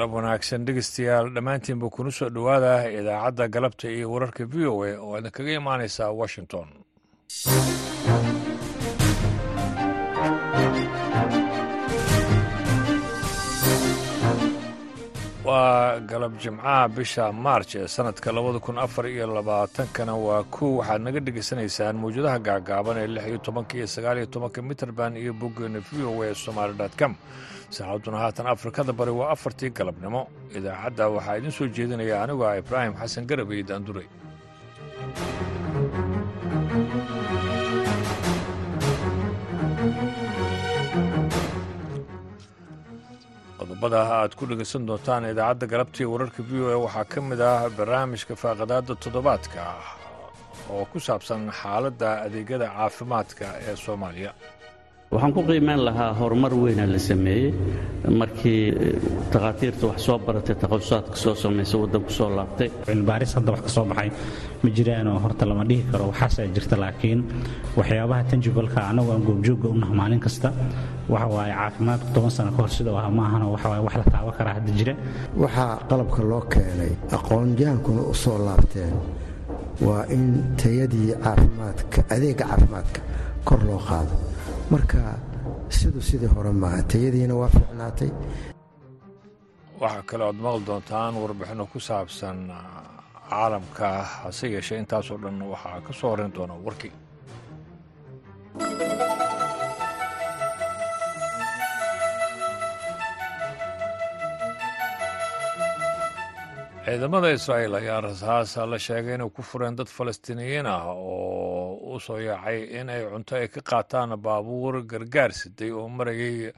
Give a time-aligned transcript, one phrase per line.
[0.00, 5.18] galab wanaagsan dhegeystayaal dhammaantiinba kuna soo dhowaada idaacadda galabta iyo wararka v o a oo
[5.18, 6.68] idin kaga imaanaysa washington.
[15.44, 21.00] Waa galab jimcaha bisha maarj ee sanadka labada kun afar iyo labaatankana waa kow waxaad
[21.06, 25.80] naga dhegaysanaysaan mawjadaha gaagaaban ee lix iyo tobanka iyo sagaal iyo tobanka mitrband iyo boggeena
[25.80, 27.12] v o a somaali com
[27.76, 30.22] saacadduna haatan afrikada bari waa afartii galabnimo.
[30.58, 34.08] Idaacadda waxaa idiin soo jeedinaya anigu ah ibraahim xasan garab iyo daanduray.
[43.58, 47.68] Qodobada aad ku dhegaysan doontaan idaacadda galabtii wararka v o a waxaa ka mid ah
[47.78, 49.62] barnaamijka faaqadaadda toddobaadka
[50.74, 54.32] oo ku saabsan xaaladda adeegyada caafimaadka ee soomaaliya
[55.10, 57.50] waxaan ku qiimeyn lahaa horumar weyna la sameeyey.
[58.20, 58.62] Markii
[59.32, 62.68] takhaatiirta wax soo baratay takhasusaatka soo samaysa waddanku soo laabtay.
[62.86, 64.10] Cilmibaaris hadda wax ka soo baxay
[64.62, 66.04] ma jiraanoo horta lama dhihi karo.
[66.12, 67.20] Waxaasaa jirta laakiin
[67.78, 70.48] waxyaabaha tanjibalka annagu aan goobjoogga u naha maalin kasta
[71.12, 74.34] waxa waaye caafimaadku toban sano ka hor sidau aha ma ahano waxawaaye wax la taaban
[74.38, 74.94] karaa hadda jira.
[75.42, 78.94] Waxaa qalabka loo keenay aqoon-yahankuna u soo laabteen
[79.86, 80.22] waa in
[80.62, 83.00] tayadii caafimaadka adeegga caafimaadka
[83.44, 84.14] kor loo qaado
[84.72, 85.00] marka
[85.78, 88.10] sidu sidii hore maaha tayadiina waa fiicnaatay.
[89.82, 92.38] Waxaa kale oad maqli doontaan warbixinno ku saabsan
[93.30, 93.86] caalamka
[94.22, 96.94] hase yeeshee intaasoo dhan waxaa ka soo horrayn doona warkii
[106.84, 111.49] ciidamada israa'iil ayaa rasaasa la sheegay inay ku fureen dad falastiiniyiin ah oo
[111.94, 116.52] u soo yaacay in ay cunto ay ka qaataan baabuur gargaar siday oo marayay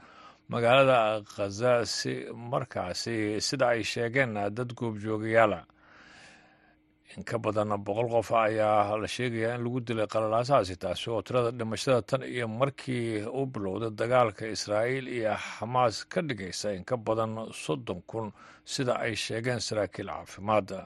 [0.51, 2.13] magaalada khaza si
[2.51, 5.61] markaasi sida ay sheegeen dad goobjoogayaala
[7.17, 11.51] in ka badan boqol qof ayaa la sheegayaa in lagu dilay qalalaasahaasi taasi oo tirada
[11.57, 17.31] dhimashada tan iyo markii u bilowday dagaalka israa'iil iyo xamaas ka dhigaysa in ka badan
[17.63, 18.27] soddon kun
[18.65, 20.79] sida ay sheegeen saraakiil caafimaadda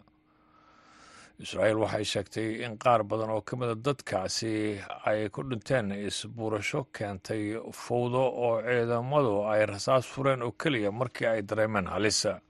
[1.43, 7.57] israa'iil waxay sheegtay in qaar badan oo ka mida dadkaasi ay ku dhinteen isbuurasho keentay
[7.71, 12.41] fowdo oo ciidamadu ay rasaas fureen oo keliya markii ay dareemeen halisa.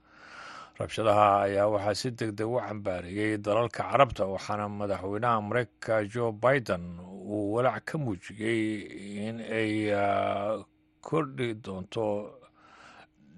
[0.78, 6.84] Rabshadaha ayaa waxaa si deg deg u cambaariyey dalalka carabta waxaana madaxweynaha mareykanka jo biden
[7.02, 8.62] uu walaac ka muujiyey
[9.28, 9.90] in ay
[11.02, 12.04] kordhi doonto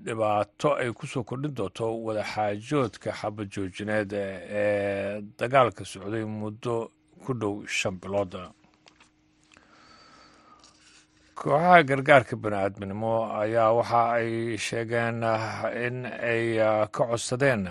[0.04, 6.90] dhibaato ay ku soo kordhin doonto wadaxaajoodka xabadjoojineed ee dagaalka socday muddo
[7.24, 8.42] ku dhow shan bilooda
[11.40, 13.12] kooxaha gargaarka bani-aadminimo
[13.42, 15.18] ayaa waxa ay sheegeen
[15.86, 16.44] in ay
[16.92, 17.64] ka codsadeen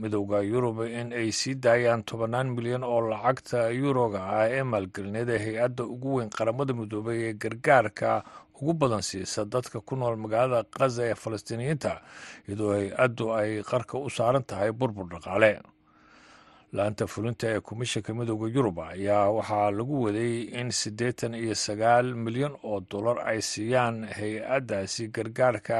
[0.00, 5.38] midowda yurub in ay sii daayaan tobannaan milyan oo lacagta yuroga ah ee maalgelineed ee
[5.44, 8.24] hay'adda ugu weyn qaramada midoobay ee gargaarka
[8.60, 11.92] ugu badan siisa dadka ku nool magaalada khaza ee falastiiniyiinta
[12.48, 15.52] iyadoo hay'addu ay qarka u saaran tahay burbur dhaqaale.
[16.72, 22.54] Laanta fulinta ee komishanka midooda yurub ayaa waxaa lagu waday in siddeetan iyo sagaal milyan
[22.64, 25.78] oo dollar ay siiyaan hay'addaasi gargaarka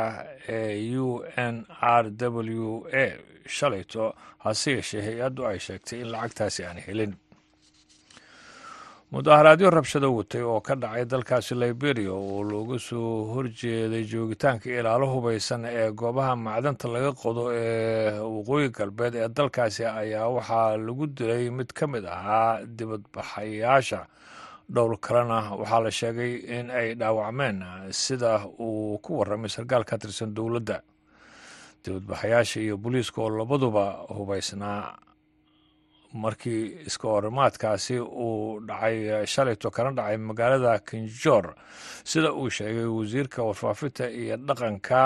[0.49, 3.07] ee u n r w a.
[3.57, 7.13] Shalayto hase yeeshee hay'addu ay sheegtay in lacagtaasi aan helin
[9.13, 15.65] mudaharaadyo rabshado watay oo ka dhacay dalkaasi liberia oo looga soo horjeeday joogitaanka ilaalo hubaysan
[15.69, 21.69] ee goobaha macdanta laga qodo ee waqooyi galbeed ee dalkaasi ayaa waxaa lagu dilay mid
[21.77, 24.01] ka mid ahaa dibadbaxayaasha
[24.73, 27.61] dhowr kalena waxaa la sheegay in ay dhaawacmeen
[27.93, 30.81] sida uu ku warramay sarkaal ka tirsan dowladda
[31.85, 34.97] dibadbaxayaasha iyo booliiska oo labaduba hubaysnaa
[36.13, 41.55] markii iska horimaadkaasi uu dhacay shalayto kana dhacay magaalada kinjor
[42.05, 45.01] sida uu sheegay wasiirka warfaafinta iyo dhaqanka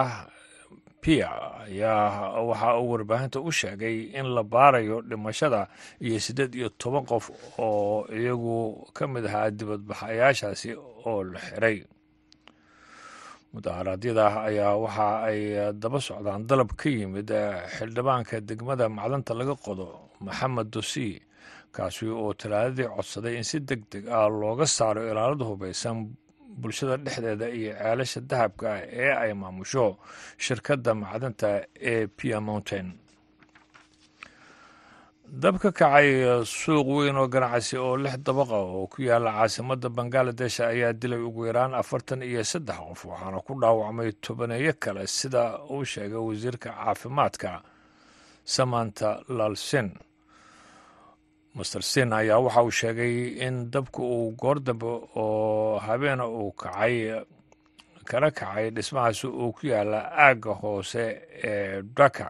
[1.00, 1.30] pia
[1.66, 5.68] ayaa waxa uu warbaahinta u sheegay in la baarayo dhimashada
[6.00, 10.74] iyo siddeed iyo toban qof oo iyagu ka mid ahaa dibadbaxayaashaasi
[11.06, 11.78] oo la xiray.
[13.54, 15.40] Mudaharaadyada ayaa waxa ay
[15.82, 17.30] daba socdaan dalab ka yimid
[17.78, 21.08] xildhibaanka degmada macdanta laga qodo maxamed dosi
[21.74, 25.96] kaasi oo talaadadii codsaday in si deg deg ah looga saaro ilaalada hubaysan
[26.60, 29.86] bulshada dhexdeeda iyo ceelasha dahabka ah ee ay maamusho
[30.44, 31.48] shirkadda macdanta
[31.92, 32.88] ee pia mountain.
[35.42, 36.08] Dab ka kacay
[36.46, 41.46] suuq weyn oo ganacsi oo lix dabaqa oo ku yaalla caasimadda bangaladesh ayaa dilay ugu
[41.50, 45.42] yaraan afartan iyo saddex qof waxaana ku dhaawacmay tobaneeyo kale sida
[45.74, 47.50] uu sheegay wasiirka caafimaadka
[48.44, 49.08] samanta
[49.38, 49.88] lalsin
[51.56, 53.14] master sin ayaa waxa uu sheegay
[53.46, 54.86] in dabka uu goor dambe
[55.16, 56.96] oo habeena uu kacay
[58.08, 61.04] kala kacay dhismahaasi uu ku yaalla aagga hoose
[61.50, 62.26] ee dhaka.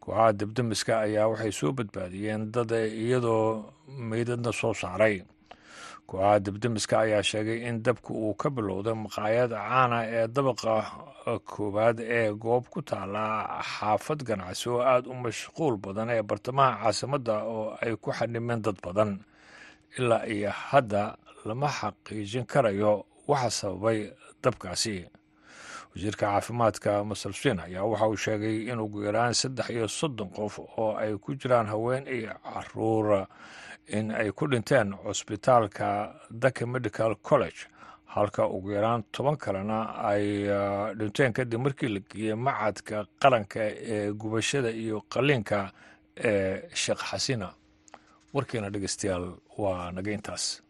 [0.00, 3.72] Kooxaha debdemiska ayaa waxay soo badbaadiyeen dad iyadoo
[4.10, 5.22] meydadna soo saaray
[6.10, 10.74] kooxaha debdemiska ayaa sheegay in dabka uu ka bilowday maqaayad caana ee dabaqa
[11.50, 13.24] koowaad ee goob ku taala
[13.72, 18.76] xaafad ganacsi oo aada u mashquul badan ee bartamaha caasimadda oo ay ku xanimeen dad
[18.82, 19.20] badan.
[19.98, 24.10] Ilaa iyo hadda lama xaqiijin karayo waxa sababay
[24.42, 25.06] dabkaasi.
[25.94, 30.94] Wasiirka caafimaadka masalsin ayaa waxa uu sheegay in ugu yaraan saddex iyo soddon qof oo
[30.98, 33.26] ay ku jiraan haween iyo carruur
[33.88, 37.66] in ay ku dhinteen cusbitaalka daka medical college.
[38.06, 39.78] Halka ugu yaraan toban kalena
[40.10, 40.24] ay
[40.98, 43.60] dhinteen kadib markii la geeyey macadka qaranka
[43.94, 45.70] ee gubashada iyo qaliinka
[46.16, 47.48] ee sheekh xasina
[48.34, 49.26] warkiina dhegeystayaal
[49.58, 50.62] waa naga intaas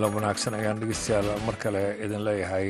[0.00, 2.68] galab wanaagsan ayaan dhegeystayaal mar kale idin leeyahay.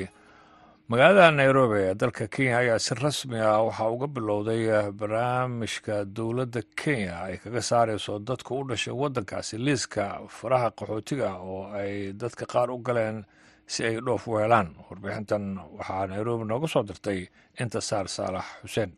[0.91, 7.15] Magaalada nairobi ee dalka kenya ayaa si rasmi ah waxaa uga bilowday barnaamijka dowladda kenya
[7.31, 12.79] ay kaga saareyso dadka u dhashay waddankaasi liiska faraha qaxootiga oo ay dadka qaar u
[12.83, 13.23] galeen
[13.67, 14.75] si ay dhoof u helaan.
[14.91, 15.45] Warbixintan
[15.79, 17.29] waxaa nairobi nooga soo dirtay
[17.63, 18.91] intasaar saalax xuseen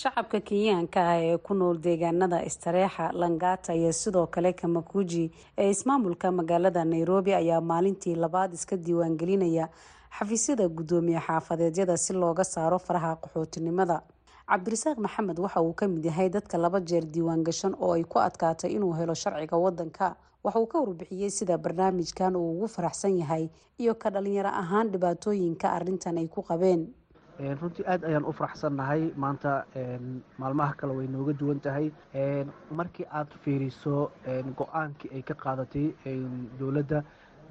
[0.00, 5.24] shacabka kenyaanka ah ee ku nool deegaanada istareexa langata iyo sidoo kale kamakuji
[5.58, 9.68] ee ismaamulka magaalada nairobi ayaa maalintii labaad iska diiwaangelinaya
[10.18, 14.02] xafiisyada guddoomiye xaafadeedyada si looga saaro faraha qaxootinimada.
[14.48, 18.18] Cabdirasaaq maxamed waxa uu ka mid yahay dadka laba jeer diiwaan gashan oo ay ku
[18.18, 23.48] adkaatay inuu helo sharciga wadanka waxa uu ka warbixiyey sida barnaamijkan uu ugu faraxsan yahay
[23.78, 26.86] iyo ka dhalinyaro ahaan dhibaatooyinka arintan ay ku qabeen
[27.38, 29.12] runtii aad ayaan u faraxsannahay.
[29.16, 29.64] Maanta
[30.38, 31.90] maalmaha kale way nooga duwan tahay.
[32.70, 34.10] Markii aad fiiriso
[34.56, 35.92] go'aankii ay ka qaadatay
[36.58, 37.02] dowladda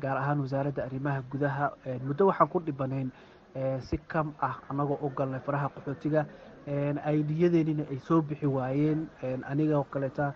[0.02, 1.72] gaar ahaan wasaaradda arrimaha gudaha
[2.08, 3.12] muddo waxaan ku dhibanayn
[3.82, 6.26] si kam ah annagoo u galnay faraha qaxootiga.
[7.06, 9.08] Aydiyadeenina ay soo bixi waayeen.
[9.48, 10.34] Anigoo kaleeta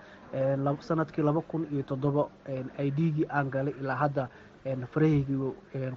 [0.80, 2.30] sannadkii laba kun iyo toddoba
[2.80, 4.30] aidgii aan galay ilaa hadda
[4.94, 5.51] farahaygii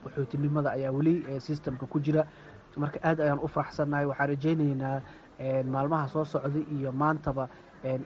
[0.05, 2.27] qaxootinimada ayaa weli systemka ku jira
[2.77, 5.01] marka aad ayaan u faraxsannahay waxaan rajaynaynaa
[5.75, 7.49] maalmaha soo socday iyo maantaba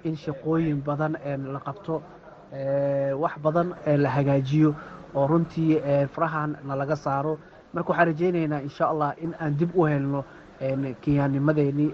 [0.05, 1.13] in shaqooyin badan
[1.55, 2.03] la qabto
[3.23, 3.75] wax badan
[4.05, 4.75] la hagaajiyo
[5.15, 5.81] oo runtii
[6.15, 7.39] farahan nalaga saaro.
[7.73, 10.25] Marka waxaan rajaynaynaa insha allah in aan dib u helno
[11.01, 11.87] kenyaanimadeeni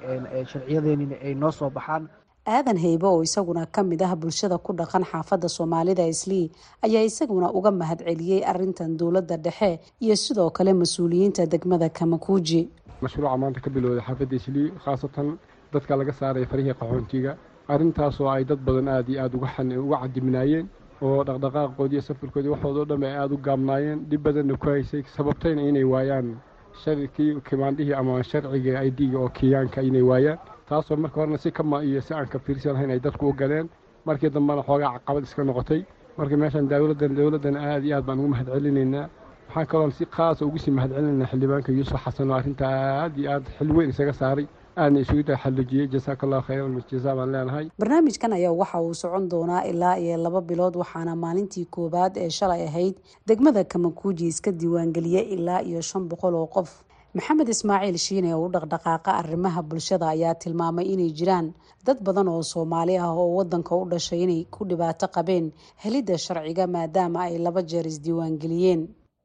[0.50, 2.08] sharciyadeennina ay noo soo baxaan
[2.46, 6.50] aadan haybe oo isaguna ka mid ah bulshada ku dhaqan xaafadda soomaalida islii
[6.84, 12.68] ayaa isaguna uga mahad celiyey arintan dowladda dhexe iyo sidoo kale mas'uuliyiinta degmada kamakuuji
[13.00, 15.38] mashruuca maanta ka bilowday xaafadda islii khaasatan
[15.72, 17.36] dadka laga saaraya farihii qaxoontiga
[17.68, 20.66] arrintaasoo ay dad badan aada iyo aada uga cadiminaayeen
[21.02, 25.84] oo dhaqdhaqaaqoodii safarkoodii waxoodao dhan ay aada u gaabnaayeen dhib badanna ku haysay sababtayna inay
[25.84, 26.36] waayaan
[26.84, 32.00] sharkii kimaandhihii ama sharciga aidiga oo kiyaanka inay waayaan taasoo marka horena si kama iyo
[32.00, 33.68] si aan ka fiirsan lahayn ay dadku u galeen.
[34.06, 35.80] Markii dambena xoogaa caqabad iska noqotay.
[36.18, 39.08] Marka meeshaan dowladdan dowladdan aada iyo aad baan ugu mahad celinaynaa
[39.48, 43.30] waxaan kaloon si khaasa ugu sii mahad celinaynaa xildhibaanka yuusuf xasan oo arrinta aada iyo
[43.32, 44.46] aada xil weyn isaga saaray.
[44.76, 47.66] Aadna isugu taxallujiyey jasaaka allahu khayran jazaa baan leenahay.
[47.78, 52.62] Barnaamijkan ayaa waxa uu socon doonaa ilaa iyo laba bilood waxaana maalintii koowaad ee shalay
[52.68, 52.94] ahayd.
[53.28, 56.70] Degmada kamakuuji iska diiwaangeliyey ilaa iyo shan boqol oo qof
[57.16, 61.46] maxamed ismaaciil shiine oo u dhaqdhaqaaqa arrimaha bulshada ayaa tilmaamay inay jiraan
[61.86, 65.46] dad badan oo soomaali ah oo wadanka u dhashay inay ku dhibaato qabeen
[65.84, 68.80] helidda sharciga maadaama ay laba jeer isdiiwaangeliyeen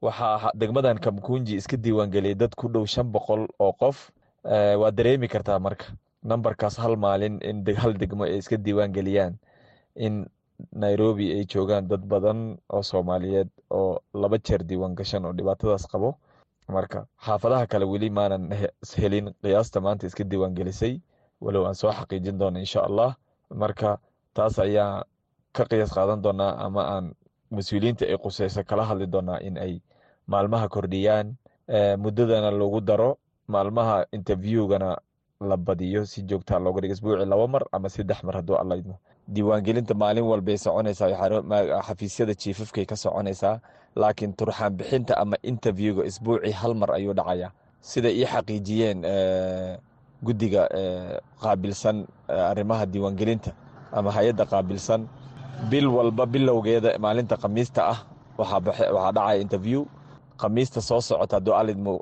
[0.06, 3.98] waxaa degmadan kamkunji iska diiwaangeliyay dad ku dhow shan boqol oo qof.
[4.82, 5.86] Waad dareemi kartaa marka
[6.24, 9.34] nambarkaas hal maalin in hal degmo ay iska diiwaangeliyaan
[10.06, 10.14] in
[10.84, 12.40] nairobi ay joogaan dad badan
[12.76, 16.16] oo soomaaliyeed oo laba jeer diiwaan gashan oo dhibaatadaas qabo
[16.70, 18.44] marka xaafadaha kale weli maanan
[19.02, 20.94] helin qiyaasta maanta iska diiwaangelisay
[21.42, 23.16] walow aan soo xaqiijin doono insha allah.
[23.62, 23.98] Marka
[24.34, 25.04] taas ayaa
[25.56, 27.06] ka qiyaas qaadan doonaa ama aan
[27.52, 29.82] mas'uuliyiinta ay quseyso kala hadli doonaa in ay
[30.28, 31.28] maalmaha kordhiyaan.
[31.98, 34.98] Muddadana lagu daro maalmaha interviewgana
[35.42, 38.76] la badiyo si joogtaa looga dhigo isbuuci laba mar ama saddex mar hadduu alla
[39.34, 41.08] diiwaangelinta maalin walbay soconaysaa
[41.88, 43.56] xafiisyada jiifafkay ka soconaysaa
[43.96, 49.00] laakiin turxaan bixinta ama interviewga isbuucii hal mar ayuu dhacayaa sida ii xaqiijiyeen
[50.26, 50.64] guddiga
[51.42, 51.98] qaabilsan
[52.52, 53.52] arrimaha diiwaangelinta
[53.92, 55.02] ama hay'adda qaabilsan.
[55.70, 58.00] Bil walba bilowgeeda maalinta khamiista ah
[58.38, 59.82] waxaa dhacaya interview.
[60.42, 61.94] Khamiista soo socota hadduu alidmo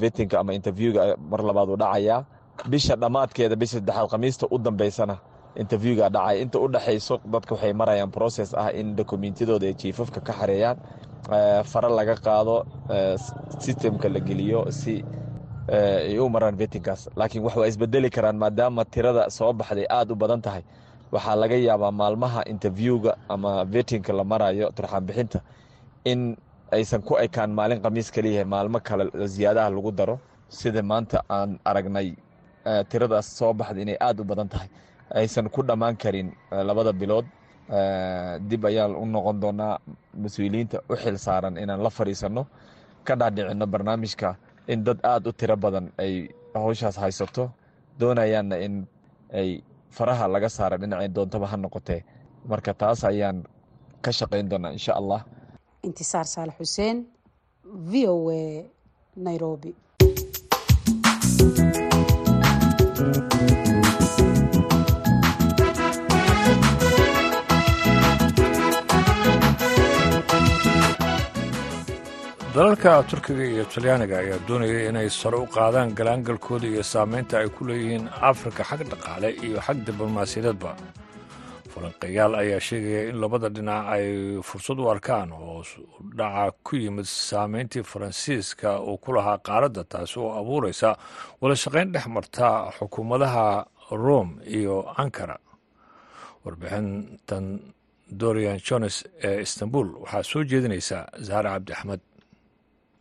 [0.00, 2.24] vetinka ama interviewga mar labaad uu dhacayaa
[2.72, 5.16] bisha dhammaadkeeda bisha saddexaad khamiista u dambeysana
[5.62, 10.32] interviewga dhacaya inta u dhexayso dadka waxay marayaan process ah in dokumentiyadooda ay jiifafka ka
[10.40, 10.76] xareeyaan
[11.72, 12.56] fare laga qaado
[13.64, 14.94] systemka la geliyo si
[16.08, 20.16] ay u maraan vetinkaas laakiin wax waa isbedeli karaan maadaama tirada soo baxday aada u
[20.16, 20.62] badan tahay.
[21.12, 25.40] Waxaa laga yaabaa maalmaha interviewga ama vetinka la marayo turxaan bixinta
[26.04, 26.36] in
[26.72, 30.16] aysan ku ekaan maalin khamiis kaliyahay maalmo kale ziyaadaha lagu daro.
[30.48, 32.08] Sida maanta aan aragnay
[32.90, 34.68] tiradaas soo baxda inay aada u badan tahay
[35.14, 37.26] aysan ku dhammaan karin labada bilood.
[38.48, 39.78] Dib ayaan u noqon doonaa
[40.22, 42.46] mas'uuliyiinta u xil saaran inaan la fadhiisanno
[43.06, 44.36] ka dhaadhicinno barnaamijka
[44.68, 47.50] in dad aada u tiro badan ay howshaas haysato
[48.00, 48.86] doonayaanna in
[49.34, 49.62] ay
[49.96, 52.00] faraha laga saara dhinacay doontaba ha noqotee.
[52.50, 53.42] Marka taas ayaan
[54.04, 55.20] ka shaqayn doonaa insha allah.
[55.82, 56.96] Intisaar saalax xuseen
[57.90, 58.42] v o a
[59.16, 59.74] nairobi
[72.56, 77.62] dalalka turkiga iyo talyaaniga ayaa doonaya inay sare u qaadaan galaangalkooda iyo saameynta ay ku
[77.68, 80.70] leeyihiin afrika xag dhaqaale iyo xag diblomaasiyadeedba.
[81.72, 84.06] Falanqeyaal ayaa sheegaya in labada dhinac ay
[84.48, 85.68] fursad u arkaan hoos
[86.18, 90.96] dhaca ku yimid saameyntii faransiiska uu ku lahaa qaaradda taasi oo abuuraysa
[91.40, 95.36] wada shaqayn dhex marta xukuumadaha rome iyo ankara.
[96.44, 97.44] Warbixintan
[98.20, 102.00] dorian jones ee istanbul waxaa soo jeedinaysa zahra cabdi axmed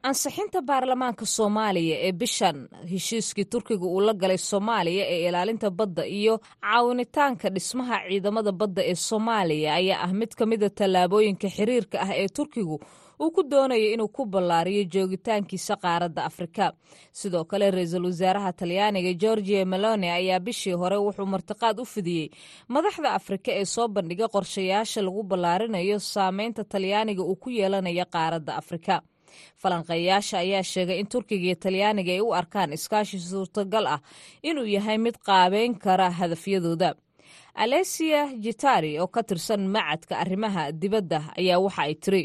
[0.09, 2.57] ansixinta baarlamaanka soomaaliya ee bishan
[2.91, 6.33] heshiiskii turkiga uu la galay soomaaliya ee ilaalinta badda iyo
[6.63, 12.27] caawinitaanka dhismaha ciidamada badda ee soomaaliya ayaa ah mid ka mida tallaabooyinka xiriirka ah ee
[12.37, 12.77] turkigu
[13.23, 16.65] uu ku doonayo inuu ku ballaariyo joogitaankiisa qaaradda afrika.
[17.19, 22.27] Sidoo kale ra'iisul wasaaraha talyaaniga georgia meloni ayaa bishii hore wuxuu martiqaad u fidiyey
[22.73, 28.95] madaxda afrika ee soo bandhiga qorshayaasha lagu ballaarinayo saameynta talyaaniga uu ku yeelanayo qaaradda afrika
[29.61, 33.99] falanqeeyaasha ayaa sheegay in turkiga iyo talyaaniga ay u arkaan iskaashi suurtagal ah
[34.49, 36.89] inuu yahay mid qaabeyn kara hadafyadooda.
[37.63, 42.21] Alesia jitari oo ka tirsan macadka arrimaha dibadda ayaa waxa ay tiri.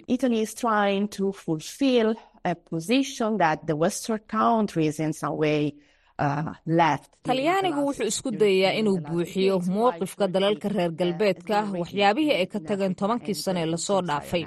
[7.28, 13.34] Talyaanigu wuxuu isku dayayaa inuu buuxiyo mowqifka dalalka reer galbeedka waxyaabihii ay ka tageen tobankii
[13.44, 14.44] sane la soo dhaafay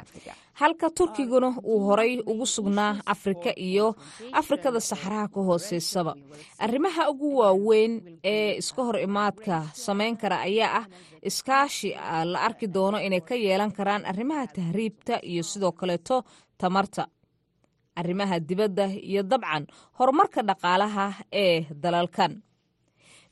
[0.61, 3.87] halka turkiguna uu horay ugu sugnaa afrika iyo
[4.39, 6.13] afrikada saxaraha ka hooseysaba
[6.65, 7.93] arrimaha ugu waaweyn
[8.33, 9.55] ee iska hor imaadka
[9.85, 10.85] samayn kara ayaa ah
[11.29, 11.89] iskaashi
[12.31, 16.23] la arki doono inay ka yeelan karaan arrimaha tahriibta iyo sidoo kaleeto
[16.61, 17.03] tamarta.
[18.01, 19.63] Arrimaha dibadda iyo dabcan
[19.97, 21.05] horumarka dhaqaalaha
[21.43, 22.31] ee dalalkan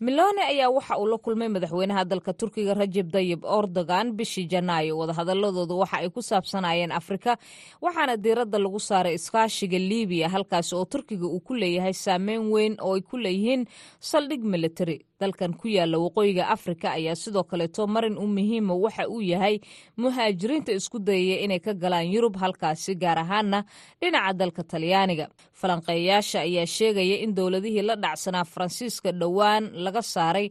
[0.06, 4.98] milone ayaa waxa uu la kulmay madaxweynaha dalka turkiga rajeb dayib erdogan bishii janaayo.
[5.02, 7.38] Wadahadaladooda waxa ay ku saabsanayeen afrika
[7.86, 12.96] waxaana diiradda lagu saaray iskaashiga libiya halkaasi oo turkiga uu ku leeyahay saameyn weyn oo
[12.98, 13.62] ay ku leeyihiin
[14.10, 19.22] saldhig militari dalkan ku yaalla waqooyiga afrika ayaa sidoo kaleeto marin u muhiima waxa uu
[19.34, 19.56] yahay
[20.02, 23.60] muhaajiriinta isku dayaya inay ka galaan yurub halkaasi gaar ahaana
[24.02, 25.26] dhinaca dalka talyaaniga.
[25.62, 30.48] Falanqeeyaasha ayaa sheegaya in dowladihii la dhacsanaa faransiiska dhowaan laga saaray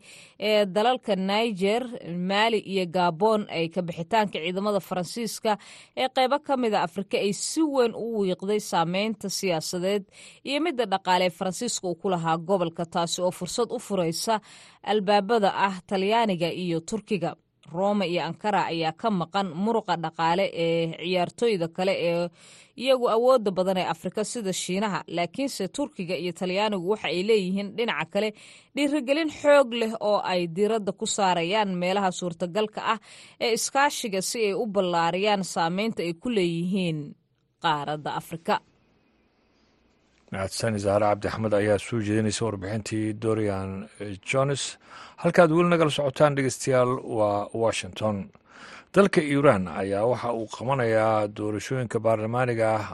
[0.48, 1.82] ee dalalka niger
[2.30, 5.52] maali iyo gabon ay ka bixitaanka ciidamada faransiiska
[6.02, 10.04] ee qeybo ka mida afrika ay si weyn u wiiqday saameynta siyaasadeed
[10.48, 14.34] iyo midda dhaqaale ee faransiiska uu ku lahaa gobolka taasi oo fursad u furaysa
[14.90, 17.34] albaabada ah talyaaniga iyo turkiga.
[17.72, 22.28] Roma iyo ankara ayaa ka maqan muruqa dhaqaale ee ciyaartooyda kale ee
[22.82, 25.00] iyagu awooda badan ee afrika sida shiinaha.
[25.16, 28.28] Laakiinse turkiga iyo talyaanigu waxa ay leeyihiin dhinaca kale
[28.74, 32.98] dhiirigelin xoog leh oo ay diiradda ku saarayaan meelaha suurtagalka ah
[33.44, 36.98] ee iskaashiga si ay u ballaariyaan saameynta ay ku leeyihiin
[37.64, 38.54] qaaradda afrika
[40.32, 43.70] mahadsan zahre cabdi axmed ayaa soo jeedinaysa warbixintii dorian
[44.30, 44.62] jones
[45.22, 48.16] halkaad weli nagala socotaan dhegeystayaal waa washington
[48.94, 52.86] dalka iiraan ayaa waxa uu qabanayaa doorashooyinka baarlamaaniga ah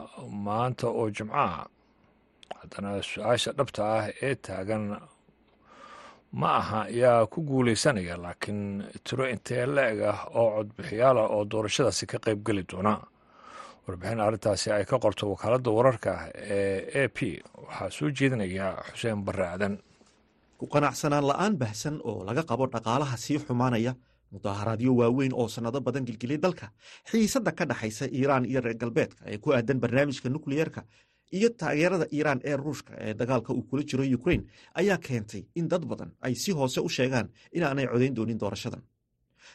[0.47, 1.67] maanta oo jimco ah
[2.61, 4.85] haddana su'aasha dhabta ah ee taagan
[6.41, 8.61] ma aha yaa ku guulaysanaya laakiin
[9.07, 12.93] tiro intee la-eg ah oo codbixiyaal oo doorashadaasi ka qayb geli doona
[13.87, 17.19] warbixin arrintaasi ay ka qorto wakaaladda wararka ee a p.
[17.67, 19.75] Waxaa soo jeedinaya xuseen barre aadan
[20.59, 23.93] ku qanacsanaan la'aan bahsan oo laga qabo dhaqaalaha sii xumaanaya
[24.33, 26.67] mudaharaadyo waaweyn oo sannado badan gilgilay dalka
[27.11, 30.83] xiisadda ka dhaxaysa iiraan iyo reer galbeedka ee ku aadan barnaamijka nukliyeerka
[31.37, 34.43] iyo taageerada iiraan ee ruushka ee dagaalka uu kula jiro ukrain
[34.75, 38.83] ayaa keentay in dad badan ay si hoose u sheegaan inaanay codayn doonin doorashadan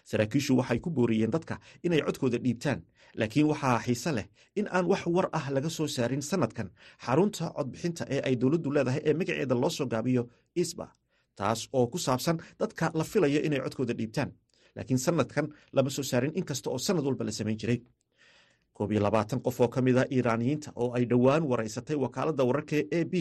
[0.09, 2.79] saraakiishu waxay ku booriyeen dadka inay codkooda dhiibtaan.
[3.19, 6.69] Laakiin waxaa xiise leh in aan wax war ah laga soo saarin sannadkan
[7.05, 10.23] xarunta codbixinta ee ay dowladdu leedahay ee magaceeda loo soo gaabiyo
[10.55, 10.87] isba
[11.35, 14.29] taas oo ku saabsan dadka la filayo inay codkooda dhiibtaan.
[14.75, 15.45] Laakiin sannadkan
[15.75, 17.79] lama soo saarin inkasta oo sannad walba la samayn jiray.
[18.73, 22.75] Koob iyo labaatan qof oo ka mid a iiraaniyiinta oo ay dhowaan waraysatay wakaaladda wararka
[22.75, 23.13] e a b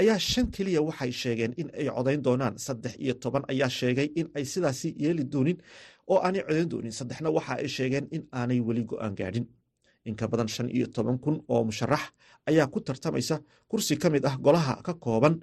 [0.00, 3.42] ayaa shan keliya waxay sheegeen in ay codayn doonaan saddex iyo toban.
[3.52, 5.58] Ayaa sheegay in ay sidaasi yeeli doonin
[6.10, 6.92] oo aanay codayn doonin.
[6.98, 9.46] Saddexna waxa ay sheegeen in aanay weli go'aan gaadhin.
[10.08, 12.02] In ka badan shan iyo toban kun oo musharax
[12.48, 13.36] ayaa ku tartamaysa
[13.70, 15.34] kursi ka mid ah golaha ka kooban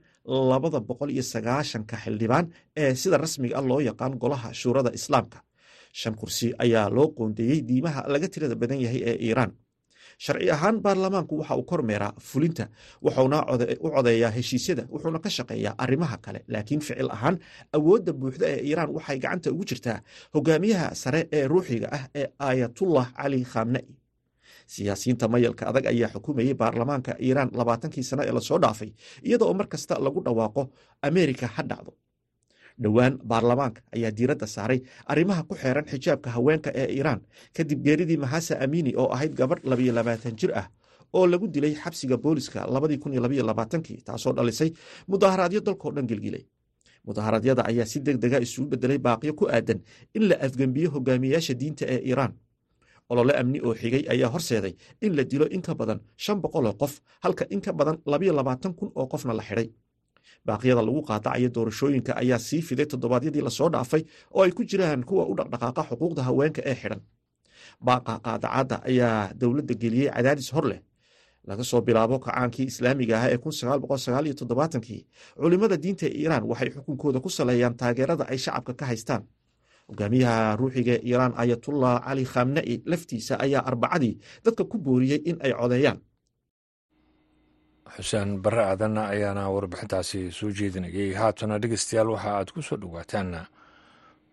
[0.51, 2.45] labada boqol iyo sagaashanka xildhibaan
[2.81, 5.39] ee sida rasmiga ah loo yaqaan golaha shuurada islaamka.
[5.99, 9.51] Shan kursi ayaa loo qoondeeyey diimaha laga tirada badan yahay ee iiraan
[10.25, 12.65] sharci ahaan baarlamaanku waxa uu kormeeraa fulinta
[13.05, 13.38] wuxuuna
[13.86, 16.39] u codeeyaa heshiisyada wuxuuna ka shaqeeyaa arrimaha kale.
[16.53, 17.36] Laakiin ficil ahaan
[17.77, 20.00] awoodda buuxda ee iiraan waxay gacanta ugu jirtaa
[20.36, 23.86] hogaamiyaha sare ee ruuxiga ah ee aayatullah cali khamna'i
[24.74, 28.89] siyaasiyiinta mayalka adag ayaa xukumayey baarlamaanka iiraan labaatankii sano ee la soo dhaafay
[29.27, 30.62] iyada oo mar kasta lagu dhawaaqo
[31.07, 31.91] ameerika ha dhacdo
[32.84, 34.79] dhowaan baarlamaanka ayaa diiradda saaray
[35.12, 37.22] arrimaha ku xeeran xijaabka haweenka ee iiraan
[37.57, 40.67] kadib geeridii mahasa amini oo ahayd gabadh labayo labaatan jir ah
[41.13, 44.69] oo lagu dilay xabsiga booliska labadii kun iyo labayo labaatankii taasoo dhalisay
[45.07, 46.43] mudaharaadyo dalkoo dhan gelgilay
[47.07, 49.79] mudaharaadyada ayaa si deg dega isugu bedelay baaqyo ku aadan
[50.17, 52.33] in la afgembiyo hogaamiyayaasha diinta ee iiraan.
[53.09, 54.74] Olole amni oo xigay ayaa horseeday
[55.05, 58.74] in la dilo in ka badan shan boqoloo qof halka in ka badan labayo labaatan
[58.79, 59.68] kun oo qofna la xidhay
[60.48, 64.03] baaqyada lagu qaadacayo doorashooyinka ayaa sii fiday toddobaadyadii la soo dhaafay
[64.36, 67.01] oo ay ku jiraan kuwa u dhaqdhaqaaqa xuquuqda haweenka ee xidhan.
[67.88, 70.79] Baaqa qaadacadda ayaa dowladda geliyey cadaadis hor leh.
[71.48, 73.38] Laga soo bilaabo kacaankii islaamiga ah ee
[74.86, 75.01] kii
[75.42, 79.24] culimmada diinta ee iiraan waxay xukunkooda ku saleeyaan taageerada ay shacabka ka haystaan.
[79.90, 84.14] Hogaamiyaha ruuxiga ee iiraan ayatullah cali khamna'i laftiisa ayaa arbacadii
[84.46, 86.00] dadka ku booriyey in ay codeeyaan
[87.95, 93.29] xuseen barre aadan ayaana warbixintaasi soo jeedinayay haatana dhegeystayaal waxa aad ku soo dhowaataan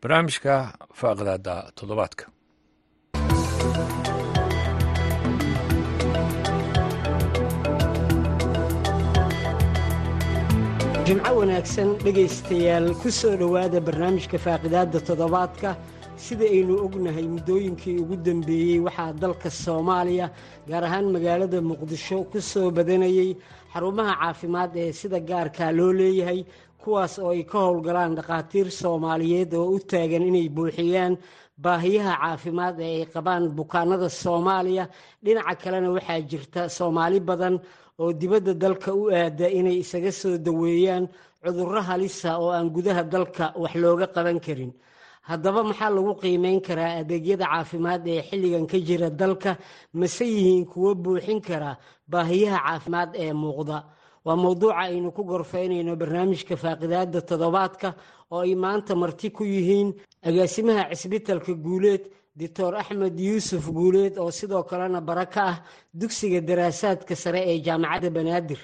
[0.03, 0.55] barnaamijka
[1.01, 2.25] faaqdaada toddobaadka.
[11.07, 15.71] Jimco wanaagsan dhegaystayaal ku soo dhowaada barnaamijka faaqidaadda toddobaadka
[16.17, 20.31] sida aynu ognahay muddooyinkii ugu dambeeyey waxaa dalka soomaaliya
[20.69, 23.37] gaar ahaan magaalada muqdisho ku soo badanayey
[23.73, 26.41] xarumaha caafimaad ee sida gaarkaa loo leeyahay
[26.83, 31.15] kuwaas oo ay ka howlgalaan dhakhaatiir soomaaliyeed oo u taagan inay buuxiyaan
[31.65, 34.85] baahiyaha caafimaad ee ay qabaan bukaanada soomaaliya.
[35.25, 37.55] Dhinaca kalena waxaa jirta soomaali badan
[37.99, 41.05] oo dibadda dalka u aada inay isaga soo daweeyaan
[41.45, 44.73] cudurro halisa oo aan gudaha dalka wax looga qaban karin
[45.29, 49.53] haddaba maxaa lagu qiimeyn karaa adeegyada caafimaad ee xilligan ka jira dalka
[50.01, 51.71] mase yihiin kuwo buuxin kara
[52.13, 53.79] baahiyaha caafimaad ee muuqda?
[54.25, 57.89] Waa mowduuca aynu ku gorfaynayno barnaamijka faaqidaada toddobaadka
[58.33, 59.89] oo ay maanta marti ku yihiin
[60.29, 62.03] agaasimaha cisbitalka guuleed
[62.41, 65.57] doctor axmed yuusuf guuleed oo sidoo kalena bara ka ah
[66.01, 68.61] dugsiga daraasaadka sare ee jaamacadda banaadir.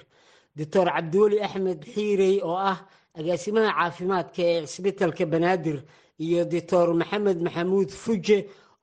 [0.59, 2.79] Doctor cabdiweli axmed xiirey oo ah
[3.19, 5.79] agaasimaha caafimaadka ee cisbitalka banaadir
[6.25, 8.39] iyo doctor maxamed maxamuud fuje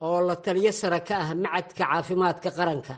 [0.06, 2.94] oo la taliyo sare ka ah macadka caafimaadka qaranka.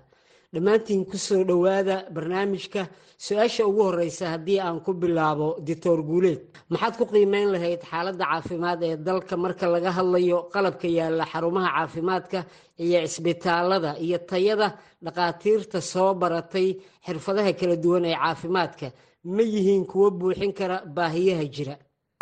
[0.53, 2.83] Dhammaantiin ku soo dhowaada barnaamijka
[3.25, 6.41] su'aasha ugu horeysa haddii aan ku bilaabo doctor guuleed
[6.73, 12.39] maxaad ku qiimeyn lahayd xaaladda caafimaad ee dalka marka laga hadlayo qalabka yaalla xarumaha caafimaadka
[12.85, 14.69] iyo cisbitaalada iyo tayada
[15.05, 16.69] dhakhaatiirta soo baratay
[17.07, 18.87] xirfadaha kala duwan ee caafimaadka?
[19.35, 21.75] Ma yihiin kuwo buuxin kara baahiyaha jira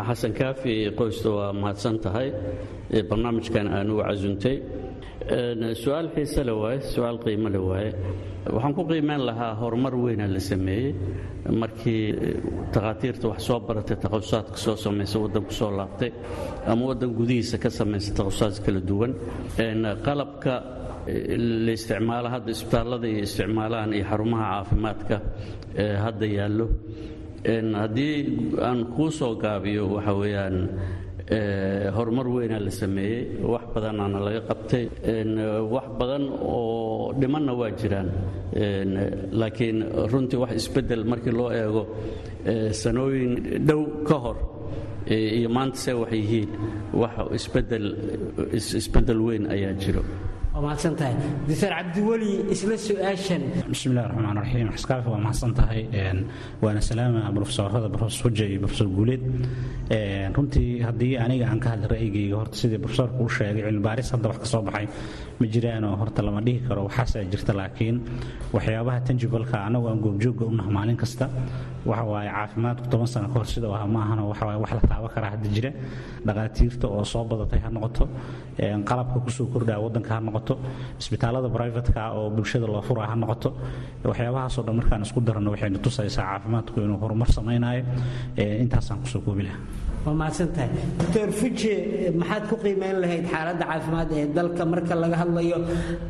[0.09, 2.27] xasan kaafi qoysta waa mahadsan tahay
[3.09, 4.57] barnaamijkan aanugu casuntay.
[5.83, 7.91] Su'aal xiise le waaye su'aal qiimo le waaye.
[8.55, 10.93] Waxaan ku qiimeyn lahaa horumar weyna la sameeyey.
[11.61, 12.03] Markii
[12.73, 16.11] takhaatiirta wax soo baratay takhasusaatka soo samaysa waddanku soo laabtay
[16.71, 19.11] ama waddan gudihiisa ka samaysa takhasusaaad kala duwan.
[20.07, 20.53] Qalabka
[21.65, 25.15] la isticmaalo hadda isbitaallada iyo isticmaalahan iyo xarumaha caafimaadka
[26.05, 26.65] hadda yaallo
[27.45, 28.15] haddii
[28.61, 30.57] aan kuu soo gaabiyo waxa weeyaan
[31.95, 33.23] horumar weynaa la sameeyey
[33.53, 34.85] wax badanaana laga qabtay.
[35.75, 38.09] Wax badan oo dhimanna waa jiraan.
[39.39, 39.77] Laakiin
[40.11, 41.83] runtii wax isbeddel markii loo eego
[42.81, 43.33] sanooyin
[43.67, 44.37] dhow ka hor
[45.09, 46.49] iyo maanta see wax yihiin
[46.93, 47.13] wax
[48.79, 50.03] isbeddel weyn ayaa jiro
[50.53, 51.13] waa mahadsan tahay
[51.47, 53.41] doctor cabdiweli isla su'aashan.
[53.73, 55.81] Bismillahi raxmaan raxiim xaskaafi waa mahadsan tahay
[56.63, 59.21] waana salaama brofesorada brofesor xuja iyo brofesor guuleed
[60.35, 64.37] runtii haddii aniga aan ka hadla ra'yigayga horta sidii brofesorku u sheegay cilmibaaris hadda wax
[64.43, 64.85] ka soo baxay
[65.39, 67.95] ma jiraanoo horta lama dhihi karo waxaasaa jirta laakiin
[68.55, 71.25] waxyaabaha tanjibalka annagu aan goobjoogga u naha maalin kasta
[71.85, 74.81] waxa waaye caafimaadku toban sano ka hor sida aha ma ahano waxa waaye wax la
[74.91, 75.71] taaban karaa hadda jira.
[76.27, 78.03] Dhaqaatiirta oo soo badatay ha noqoto
[78.89, 80.53] qalabka ku soo kordhaya waddanka ha noqoto
[80.99, 83.49] isbitaalada brivatka oo bulshada loo furaa ha noqoto.
[84.03, 87.83] Waxyaabahaasoo dhan markaan isku darano waxayna tusaysaa caafimaadku inuu horumar samaynayo
[88.63, 89.59] intaasaan ku soo koobi lahaa
[90.05, 91.73] waa mahadsan tahay doctor fuje
[92.19, 95.57] maxaad ku qiimeyn lahayd xaaladda caafimaad ee dalka marka laga hadlayo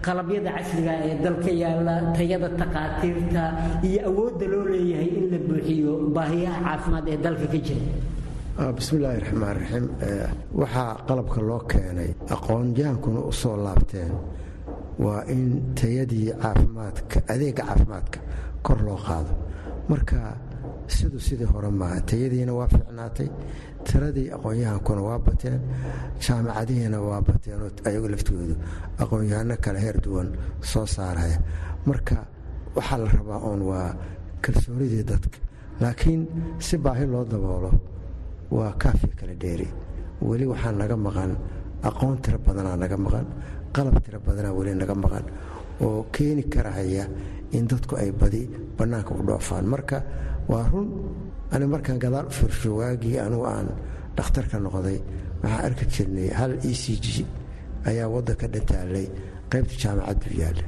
[0.06, 3.44] qalabyada casriga ee dalka yaalla tayada takhaatiirta
[3.88, 7.86] iyo awoodda loo leeyahay in la buuxiyo baahiyaha caafimaad ee dalka ka jira?
[8.78, 9.86] Bismillaahi raxmaan raxiim
[10.62, 14.12] waxaa qalabka loo keenay aqoon-yahankuna u soo laabteen
[15.06, 15.44] waa in
[15.80, 18.20] tayadii caafimaadka adeega caafimaadka
[18.66, 19.32] kor loo qaado.
[19.92, 20.18] Marka
[20.96, 23.28] sidu sidii hore maaha tayadiina waa fiicnaatay
[23.88, 25.60] tiradii aqoon-yahankuna waa bateen
[26.26, 28.56] jaamacadihiina waa bateen ayagu laftoodu
[29.04, 30.28] aqoon-yahano kale heer duwan
[30.72, 31.38] soo saaraya.
[31.86, 32.16] Marka
[32.76, 33.90] waxaa la rabaa uun waa
[34.44, 35.38] kalsoonidii dadka
[35.82, 36.22] laakiin
[36.60, 37.72] si baahi loo daboolo
[38.52, 39.68] waa kaafiya kala dheeri.
[40.22, 41.32] Weli waxaa naga maqan
[41.84, 43.26] aqoon tiro badanaa naga maqan
[43.76, 45.26] qalab tiro badanaa weli naga maqan
[45.82, 47.06] oo keeni karahaya
[47.56, 48.42] in dadku ay badi
[48.78, 49.66] bannaanka u dhoofaan.
[49.66, 50.04] Marka
[50.52, 50.88] waa run
[51.52, 53.68] ani markaan gadaal u firsho waagii aan
[54.18, 54.98] dhakhtarka noqday
[55.44, 57.26] waxaan arki jirnay hal e c g
[57.90, 59.08] ayaa waddanka dhantaalay
[59.52, 60.64] qaybta jaamacad buu yaalla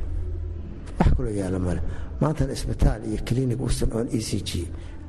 [1.00, 1.82] wax kaloo yaalla male.
[2.22, 4.50] Maantana isbitaal iyo klinig usan oon e c g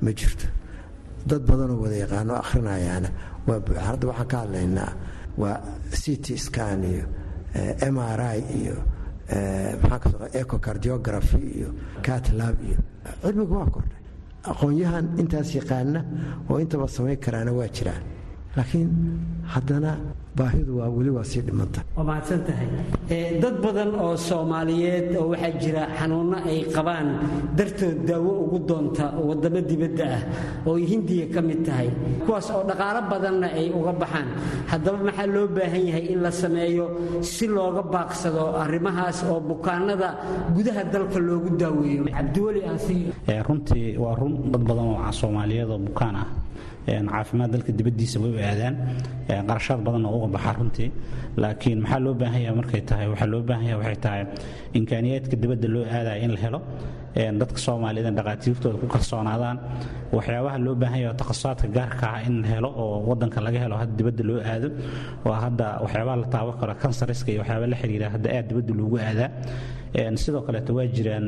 [0.02, 0.46] ma jirto.
[1.28, 3.08] Dad badanoo wada yaqaano akhrinayaana
[3.46, 4.92] waa buuxa hadda waxaan ka hadlaynaa
[5.42, 5.56] waa
[6.02, 7.04] ct scan iyo
[7.94, 8.76] m r i iyo
[10.40, 11.70] ecocardiography iyo
[12.06, 12.78] catlab iyo
[13.22, 14.01] cilmigu waa kordhay
[14.50, 16.00] aqoon-yahan intaas yaqaana
[16.50, 18.02] oo intaba samayn karaana waa jiraan.
[18.57, 18.88] Laakiin
[19.55, 19.90] haddana
[20.38, 21.81] baahidu waa weli waa sii dhimanta.
[21.96, 22.68] Waa mahadsan tahay
[23.10, 27.08] dad badan oo soomaaliyeed oo waxaa jira xanuunno ay qabaan
[27.58, 30.22] dartood daawo ugu doonta waddamo dibadda ah
[30.66, 31.88] oo hindiya ka mid tahay.
[32.24, 34.26] Kuwaas oo dhaqaalo badanna ay uga baxaan.
[34.70, 36.86] Haddaba maxaa loo baahan yahay in la sameeyo
[37.20, 40.08] si looga baaqsado arrimahaas oo bukaanada
[40.54, 42.02] gudaha dalka loogu daaweeyo?
[42.06, 42.60] Cabdiweli
[43.46, 46.28] runtii waa run dad badan oo soomaaliyeed oo bukaan ah.
[46.82, 48.74] Caafimaad dalka dibadiisa way u aadaan.
[49.48, 50.90] Qarashaad badan uga baxa runtii.
[51.38, 54.22] Laakiin maxaa loo baahan yaha markay tahay waxaa loo baahan yaha waxay tahay
[54.78, 56.61] imkaaniyaadka dibadda loo aadaya in la helo.
[57.40, 59.57] Dadka soomaaliyed dhaqaatiirtooda ku kalsoonaadaan
[60.16, 63.94] waxyaabaha loo baahan yaha takhasusaadka gaarka ah in la helo oo wadanka laga helo hadda
[64.00, 64.68] dibadda loo aado
[65.28, 68.96] waa hadda waxyaabaha la taaban karo kansariska iyo waxyaaba la xiriira hadda aad dibadda loogu
[69.09, 69.28] aadaa
[70.16, 71.26] sidoo kaleeto waa jiraan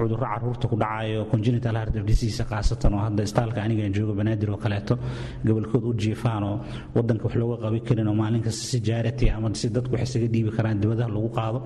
[0.00, 4.56] cudurro carruurta ku dhacayo congenital heart disease khaasatan oo hadda istaalka anigan joogo banaadir oo
[4.64, 4.98] kaleeto
[5.46, 6.56] gobolkooda u jiifaan oo
[6.94, 10.26] wadanka wax looga qabi karin oo maalin kasta si jaarati ama si dadku wax isaga
[10.34, 11.58] dhiibi karaan dibadaha lagu qaado.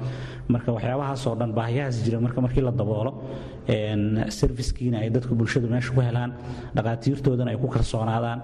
[0.52, 3.12] Marka waxyaabahaasoo dhan baahiyahaas jira marka markii la daboolo
[4.38, 6.30] servicekiina ay dadku bulshadu meesha ku helaan
[6.76, 8.38] dhaqaatiirtoodana ay ku kalsoonaadaan.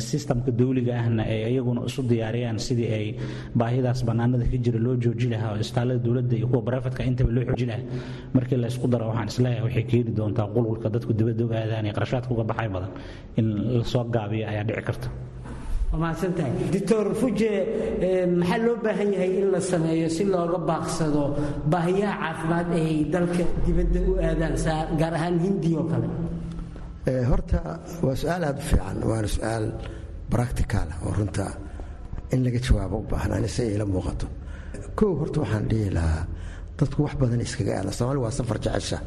[0.00, 3.06] Sistamka dawliga ahna ay iyaguna isu diyaariyaan sidii ay
[3.54, 7.44] baahidaas bannaanada ka jira loo jooji lahaa oo istaalada dowladda iyo kuwa barafadka intaba loo
[7.48, 7.84] xooji lahaa.
[8.34, 11.84] Markii la isku daro waxaan is leeyahay waxay keeni doontaa qulqulka dadku dibadda u aadaan
[11.86, 12.90] iyo qarashaadka uga baxay badan.
[13.36, 13.46] In
[13.78, 15.08] la soo gaabiyo ayaa dhici karta
[16.02, 17.50] mahadsantahay doctor fuje
[18.40, 21.22] maxaa loo baahan yahay in la sameeyo si looga baaqsado
[21.72, 24.54] baahiyaha caafimaad ay dalka dibadda u aadaan
[25.00, 26.08] gaar ahaan hindi kale?
[27.30, 27.60] Horta
[28.04, 29.64] waa su'aal aada u fiican waana su'aal
[30.32, 31.46] bractical oo runta
[32.34, 34.26] in laga jawaabo u baahan anise ila muuqato.
[34.98, 36.22] Kow horta waxaan dhihi lahaa
[36.78, 38.98] dadku wax badan iskaga aada soomaali waa safar jecesha.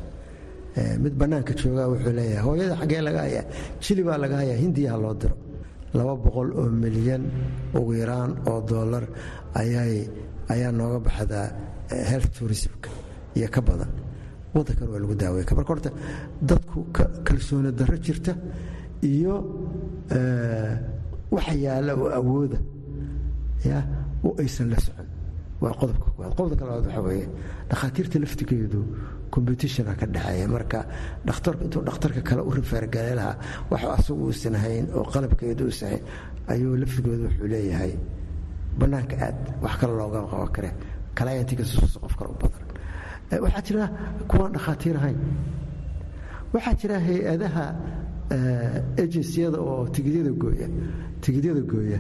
[1.04, 3.44] Mid bannaanka joogaa wuxuu leeyahay hooyada xaggee laga hayaa?
[3.84, 4.58] Jili baa laga hayaa?
[4.64, 5.36] Hindiyaha loo diro
[5.98, 7.24] laba boqol oo milyan
[7.78, 9.04] ugu yaraan oo dollar
[9.62, 11.48] ayaa nooga baxdaa
[12.10, 12.90] health tourismka
[13.38, 13.92] iyo ka badan.
[14.56, 15.90] Waddankan waa lagu daawey marka horta
[16.50, 16.80] dadku
[17.28, 18.34] kalsooni darro jirta
[19.12, 19.34] iyo
[21.36, 22.58] waxa yaalla oo awooda
[23.70, 23.78] ya
[24.26, 25.08] oo aysan la socon.
[25.62, 26.34] Waa qodobka koowaad.
[26.38, 27.28] Qodobka labaad waxaa weeye
[27.70, 28.80] dhakhaatiirta laftigeedu
[29.34, 30.80] competitiona ka dhexeeya marka
[31.28, 33.36] dhakhtarku intuu dhakhtarka kale u rifeergale lahaa
[33.72, 36.04] wax asagu uusan hayn oo qalabkeedu uusan hayn
[36.54, 37.94] ayuu laftigooda wuxuu leeyahay
[38.80, 40.72] bannaanka aad wax kale looga qaban kare.
[41.18, 42.64] Kalayantigasus qof kale u badan.
[43.44, 43.86] Waxaa jira
[44.30, 45.20] kuwaan dhakhaatiir ahayn.
[46.54, 47.66] Waxaa jira hay'adaha
[49.04, 50.68] agenciyada oo tigidyada gooya
[51.26, 52.00] tigidyada gooya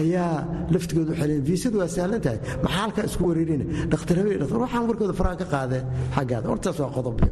[0.00, 0.30] ayaa
[0.74, 4.84] laftigooda waxay leeyiin viisadu waa sahlan tahay maxaa halkaa isku wareerina dhakhtar habeen dhakhtar waxaan
[4.90, 5.84] warkooda faraha ka qaadeen
[6.16, 7.28] xaggaada hortaas waa qodobyo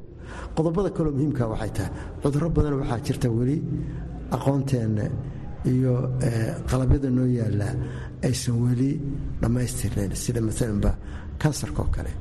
[0.56, 1.90] qodobada kaloo muhiimka waxay tahay
[2.22, 3.56] cudurro badan waxaa jirta weli
[4.36, 5.04] aqoonteenna
[5.72, 5.94] iyo
[6.70, 7.68] qalabyada noo yaalla
[8.28, 8.90] aysan weli
[9.42, 10.90] dhammaystirnayn sida maalanba
[11.42, 12.12] kansarka oo kale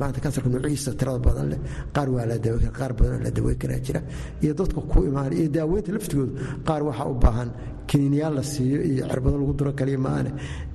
[0.00, 1.58] maanta kansarka nuuciisa tirada badan leh
[1.94, 4.00] qaar waa la daweyn qaar badan la daweyn karaa jira
[4.44, 6.32] iyo dadka ku imaanay iyo daaweynta laftigooda
[6.68, 7.48] qaar waxaa u baahan
[7.88, 10.30] kiniinyaal la siiyo iyo cirbado lagu duro kaliya maane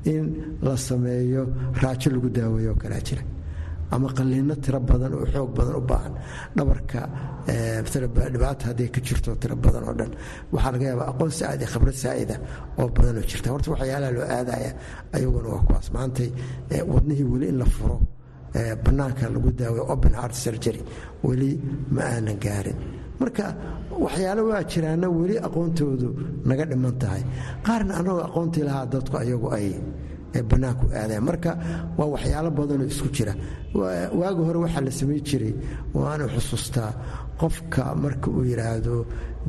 [0.05, 1.41] in la sameeyo
[1.81, 3.23] raajo lagu daaweeyo oo kalaa jira.
[3.91, 6.13] Ama qaliino tiro badan oo xoog badan u baahan.
[6.55, 6.99] Dhabarka
[8.33, 10.11] dhibaata hadday ka jirto tiro badan oo dhan.
[10.53, 12.35] Waxaa laga yaabaa aqoon saa'id iyo saa'ida
[12.79, 13.47] oo badan oo jirta.
[13.53, 14.71] Horta waxyaalaha loo aadaya
[15.15, 15.87] ayaguna waa kuwaas.
[15.95, 16.29] Maantay
[16.91, 17.97] wadnihii weli in la furo
[18.85, 20.81] bannaanka lagu daawayo open heart surgery
[21.23, 21.51] weli
[21.91, 22.77] ma aanan gaarin
[23.21, 23.45] marka
[24.05, 26.09] waxyaalo waa jiraana weli aqoontoodu
[26.49, 27.23] naga dhiman tahay.
[27.65, 29.67] Qaarna annagoo aqoontii lahaa dadku ayagu ay
[30.51, 31.51] bannaanku aadayan marka
[31.97, 33.33] waa waxyaalo badanoo isku jira.
[34.19, 35.53] Waagi hore waxaa la samayn jiray
[35.93, 36.91] waanu xusuustaa
[37.41, 38.95] qofka marka uu yidhaahdo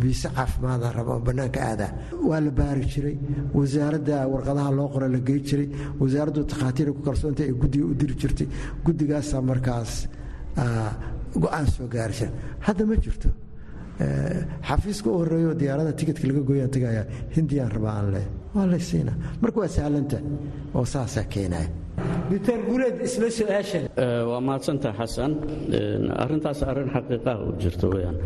[0.00, 1.90] biise caafimaada raba oo bannaanka aadaa
[2.28, 3.16] waa la baari jiray.
[3.59, 5.68] Wasaaradda warqadaha loo qora la gey jiray.
[6.00, 8.48] Wasaaraddu takhaatiira ku kalsoonta ay guddiga u diri jirtay.
[8.85, 9.92] Guddigaasaa markaas
[11.42, 12.30] go'aan soo gaari jira.
[12.66, 13.28] Hadda ma jirto
[14.68, 17.02] xafiiska u horeeyo diyaarada tikitka laga gooyaan tagaya
[17.36, 18.26] hindiyaan rabaa aan leh.
[18.54, 20.18] Waa laysiina marka waa sahlanta
[20.74, 21.68] oo saasaa keenaya
[24.31, 25.33] waa mahadsantaha xasan
[26.22, 28.16] arrintaas arrin xaqiiqaha u jirto weyaan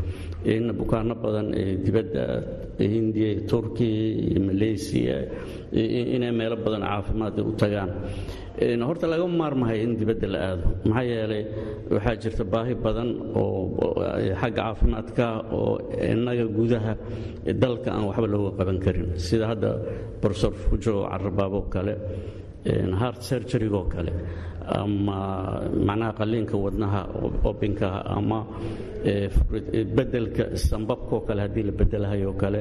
[0.45, 1.47] in bukaano badan
[1.85, 2.25] dibadda
[2.79, 5.17] hindiya turkiya iyo maleysiya
[6.17, 7.91] inay meelo badan caafimaad u tagaan.
[8.89, 10.65] Horta laga maarmahay in dibadda la aado.
[10.89, 11.43] Maxaa yeelay
[11.95, 13.75] waxaa jirta baahi badan oo
[14.41, 15.27] xagga caafimaadka
[15.59, 15.73] oo
[16.13, 16.93] innaga gudaha
[17.63, 19.09] dalka aan waxba looga qaban karin.
[19.27, 19.71] Sida hadda
[20.21, 21.95] borofesor fujo carabaabo kale
[23.01, 24.13] hart surgerygoo kale.
[24.65, 27.01] Ama macnaha qalliinka wadnaha
[27.45, 28.39] obinkaha ama
[29.97, 32.61] bedelka sambabkoo kale haddii la bedelahayo kale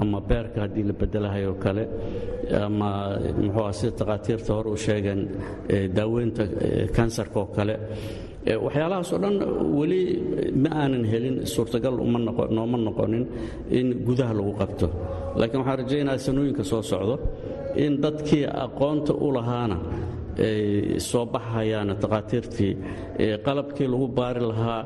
[0.00, 1.84] ama beerka haddii la bedelahayo kale
[2.64, 2.90] ama
[3.38, 5.20] muxuua sida takhaatiirta hore u sheegeen
[5.96, 6.42] daaweynta
[6.96, 7.74] kansarka oo kale.
[8.64, 9.34] Waxyaalahaas oo dhan
[9.78, 10.00] weli
[10.62, 11.94] ma aanan helin suurtagal
[12.56, 13.24] nooma noqonin
[13.70, 14.86] in gudaha lagu qabto.
[15.38, 17.14] Laakiin waxaan rajaynaya sanooyinka soo socdo
[17.84, 19.76] in dadkii aqoonta u lahaana
[20.48, 22.72] ay soo baxayaan takhaatiirtii
[23.46, 24.82] qalabkii lagu baari lahaa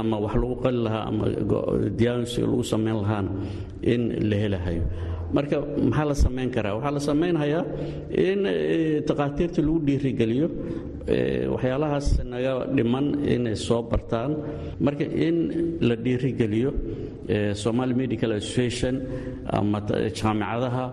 [0.00, 1.24] ama wax lagu qali lahaa ama
[2.00, 3.30] diagnostic lagu samayn lahaana
[3.92, 4.84] in la helahayo
[5.36, 5.56] marka
[5.90, 6.72] maxaa la samayn karaa?
[6.78, 7.62] Waxaa la samaynhayaa
[8.28, 8.40] in
[9.08, 10.48] takhaatiirta lagu dhiirigeliyo
[11.54, 14.30] waxyaalahaas naga dhiman inay soo bartaan.
[14.86, 15.36] Marka in
[15.88, 16.70] la dhiirigeliyo
[17.62, 18.94] somali medical association
[19.58, 19.78] ama
[20.18, 20.84] jaamicadaha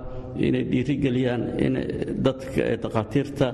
[0.47, 1.41] inay dhiirigeliyaan
[2.25, 3.47] dadka takhaatiirta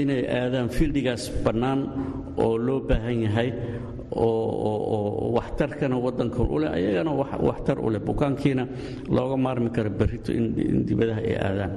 [0.00, 1.80] inay aadaan fiildigaas bannaan
[2.44, 3.50] oo loo baahan yahay
[4.12, 7.10] oo waxtarkana wadankan u leh ayagana
[7.48, 8.64] waxtar u leh bukaankiina
[9.16, 11.72] looga maarmi karo berrito in dibadaha ay aadaan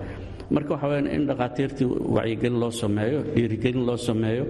[0.55, 4.43] marka waxa weyaan in dhakhaatiirtii wacyigelin loo sameeyo dhiirigelin loo sameeyo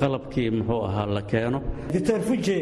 [0.00, 1.58] qalabkii muxuu ahaa la keeno.
[1.94, 2.56] Doctor fuje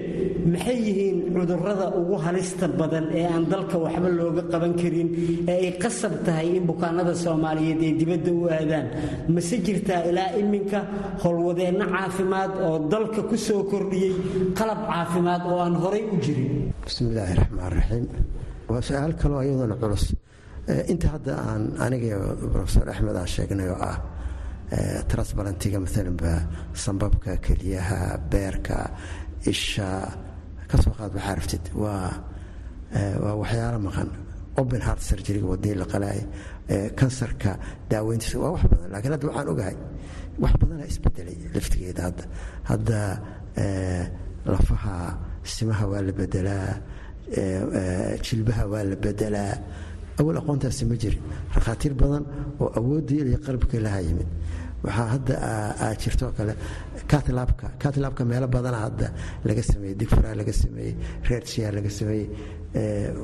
[0.53, 5.09] maxay yihiin cudurrada ugu halista badan ee aan dalka waxba looga qaban karin
[5.53, 8.87] ee ay qasab tahay in bukaanada soomaaliyeed ay dibadda u aadaan?
[9.35, 10.81] Mase jirtaa ilaa iminka
[11.23, 14.13] howlwadeenno caafimaad oo dalka ku soo kordhiyey
[14.59, 16.53] qalab caafimaad oo aan horay u jirin?
[16.87, 18.05] Bismillaahi raxmaan raxiim
[18.71, 20.05] waa su'aal kaloo iyadana culus
[20.93, 22.17] inta hadda aan aniga
[22.57, 23.99] rofesor axmed aan sheegnay oo ah
[25.13, 26.33] transbalantiga maalanba
[26.85, 27.99] sambabka keliyaha
[28.33, 28.79] beerka
[29.53, 29.89] isha
[30.71, 32.09] ka soo qaad waxaa raftid waa
[33.25, 34.11] waa waxyaalo maqan.
[34.61, 36.21] Open heart surgeryga wadnihii la qalaay
[36.99, 37.51] kansarka
[37.91, 38.37] daaweyntiisa.
[38.43, 39.77] Waa wax badan laakiin hadda waxaan ogahay
[40.43, 42.25] wax badanaa isbedelay laftigeeda hadda.
[42.71, 42.99] Hadda
[44.53, 44.97] lafaha
[45.55, 46.71] simaha waa la bedelaa
[48.27, 49.53] jilbaha waa la bedelaa
[50.21, 51.23] awal aqoontaasi ma jirin.
[51.57, 52.25] Rakhaatiir badan
[52.61, 54.29] oo awooddii iyo qalbka laha yimid.
[54.85, 55.35] Waxaa hadda
[55.85, 56.55] aa jirto kale
[57.13, 59.07] katlabka katlabka meelo badana hadda
[59.49, 60.95] laga sameeyey digfura laga sameeyey
[61.29, 62.27] reersia laga sameeyey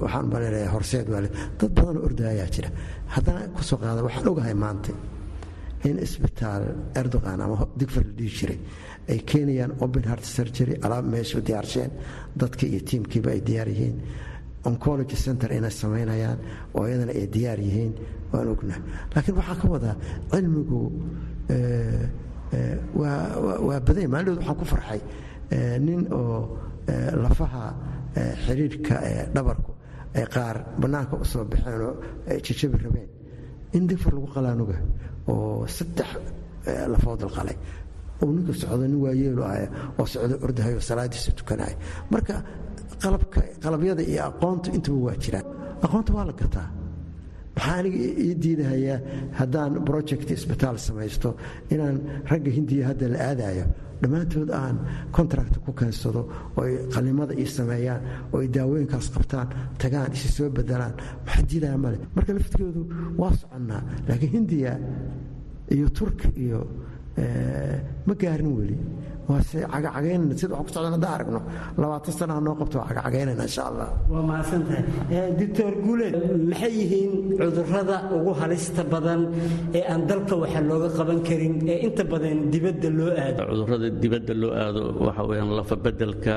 [0.02, 1.20] waxaan malaynayaa horseed waa
[1.60, 2.70] dad badanoo ordaayaa jira.
[3.14, 4.92] Haddana ku soo qaada waxaan ogahay maanta.
[5.88, 6.64] In isbitaal
[7.00, 8.58] erdogan ama digfar la dhihi jiray
[9.12, 11.90] ay keenayaan open heart surgery alaab meesha diyaarsheen
[12.40, 13.96] dadka iyo tiimkiiba ay diyaar yihiin
[14.68, 16.38] oncology center inay samaynayaan
[16.76, 17.92] oo iyadana ay diyaar yihiin
[18.32, 18.82] waan ognahay.
[19.14, 19.96] Laakiin waxaa ka wadaa
[20.30, 20.80] cilmigu
[23.00, 25.00] waa badanya maalinood waxaan ku farxay
[25.86, 26.58] nin oo
[27.22, 27.64] lafaha
[28.44, 28.94] xiriirka
[29.34, 29.72] dhabarku
[30.18, 31.94] ay qaar bannaanka u soo baxeen oo
[32.30, 33.08] ay jajabi rabeen.
[33.76, 34.76] In digfar lagu qalaanuga
[35.28, 36.10] oo saddex
[36.92, 37.56] lafood la qalay.
[38.22, 39.56] Uu ninka socdo nin waayeelu ah
[39.98, 41.76] oo socdo ordahayo salaadiisa tukanaya
[42.10, 42.34] marka
[43.04, 45.46] qalabyada iyo aqoontu intaba waa jiraan.
[45.84, 46.68] Aqoonta waa la gataa.
[47.56, 48.98] Maxaa aniga ii diidahayaa
[49.38, 51.34] haddaan project isbitaal samaysto
[51.74, 51.96] inaan
[52.30, 53.64] ragga hindiya hadda la aadayo
[54.00, 54.76] dhammaantood aan
[55.16, 56.22] contract ku keensado
[56.56, 58.00] oo ay qalimada ii sameeyaan
[58.32, 59.48] oo ay daawooyinkaas qabtaan
[59.82, 60.94] tagaan isi soo bedelaan
[61.26, 62.82] maxaa diidaya male marka laftigoodu
[63.20, 64.72] waa soconnaa laakiin hindiya
[65.74, 66.60] iyo turki iyo
[68.06, 68.76] ma gaarin weli
[69.30, 71.40] waase cagacagaynana sida wax ku socdan haddaan aragno.
[71.82, 73.10] Labaatan sana ha noo qabto waa
[73.46, 73.88] insha allah.
[74.12, 74.82] Waa mahadsantahay
[75.40, 76.14] doctor guuleed
[76.50, 79.20] maxay yihiin cudurrada ugu halista badan
[79.78, 83.40] ee aan dalka waxa looga qaban karin ee inta badan dibadda loo aado?
[83.50, 86.36] Cudurrada dibadda loo aado waxa weyaan lafa bedelka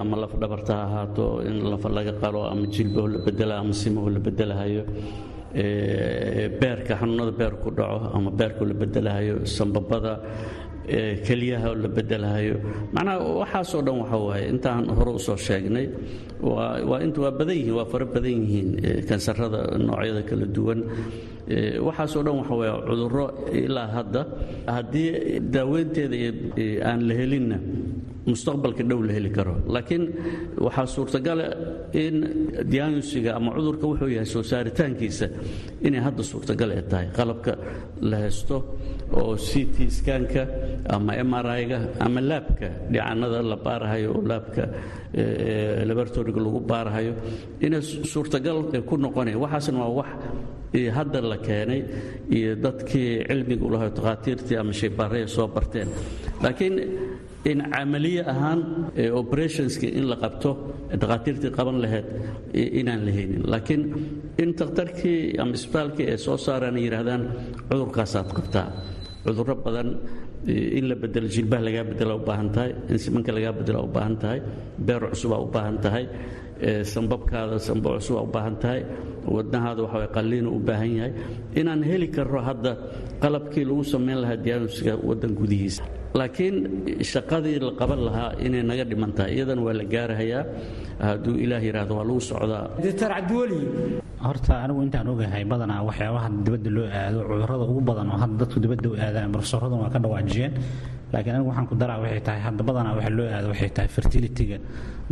[0.00, 4.08] ama laf dhabarta ha ahaato in lafa laga qalo ama jilbaho la bedela ama simaho
[4.14, 4.82] la bedelahayo
[6.60, 10.12] beerka xanuunada beerku dhaco ama beerku la bedelahayo sambabada
[11.26, 12.56] keliyaha la bedelahayo
[12.94, 15.86] macnaha waxaasoo dhan waxa waaye intaan hore u soo sheegnay
[16.40, 18.68] waa badan yihiin waa fara badan yihiin
[19.08, 20.80] kansarada noocyada kala duwan
[21.86, 24.22] waxaasoo dhan waxa waaye cudurro ilaa hadda.
[24.74, 26.16] Haddii daaweynteeda
[26.88, 27.58] aan la helinna
[28.26, 29.54] mustaqbalka dhow la heli karo.
[29.74, 30.04] Laakiin
[30.66, 31.46] waxaa suurtagala
[31.94, 32.14] in
[32.72, 35.26] diagnostiga ama cudurka wuxuu yahay soo saaritaankiisa
[35.86, 37.06] inay hadda suurtagal ay tahay.
[37.18, 37.52] Qalabka
[38.10, 38.56] la haysto
[39.20, 40.42] oo c t skanka
[40.94, 44.62] ama mri-ga ama laabka dhicanada la baarahayo oo laabka
[45.88, 47.12] laboratoriga lagu baarahayo
[47.66, 50.10] inay suurtagal ku noqonaya waxaasna waa wax
[50.96, 51.80] hadda la keenay
[52.30, 55.88] iyo dadkii cilmiga ulahay takhaatiirtii ama shaybaaraya soo barteen.
[56.42, 56.74] Laakiin
[57.50, 58.60] in camaliye ahaan
[59.20, 60.50] operationski in la qabto
[61.00, 62.06] dhakhaatiirtii qaban lahayd
[62.80, 63.82] inaan la haynin laakiin
[64.42, 67.22] in takhtarkii ama isbitaalkii ay soo saaraan yidhaahdaan
[67.70, 68.66] cudurkaasaad qabtaa.
[69.24, 69.88] Cudurro badan
[70.78, 74.16] in la bedelo jilbaha lagaa bedela u baahan tahay in simanka lagaa bedela u baahan
[74.22, 74.38] tahay
[74.86, 76.04] beer cusubaa u baahan tahay
[76.92, 78.80] sambabkaada sambab cusubaa u baahan tahay
[79.36, 81.12] wadnahaada waxa qalliinu u baahan yahay.
[81.60, 82.72] Inaan heli karro hadda
[83.22, 85.82] qalabkii lagu samayn lahaa diagnostiga waddan gudihiisa
[86.18, 86.56] laakiin
[87.12, 90.42] shaqadii la qaban lahaa inay naga dhiman tahay iyadana waa la gaarahayaa.
[91.06, 92.64] Hadduu ilaah yidhaahdo waa lagu socdaa.
[92.84, 93.58] Doctor cabdiweli
[94.26, 98.58] horta anigu intaan ogahay badanaa waxyaabaha dibadda loo aado cudurrada ugu badan oo hadda dadku
[98.64, 100.52] dibadda u aadaan barofesoraduna waa ka dhawaajiyeen
[101.12, 104.58] laakiin anigu waxaan ku daraa waxay tahay hadda badanaa waxa loo aado waxay tahay fertilitiga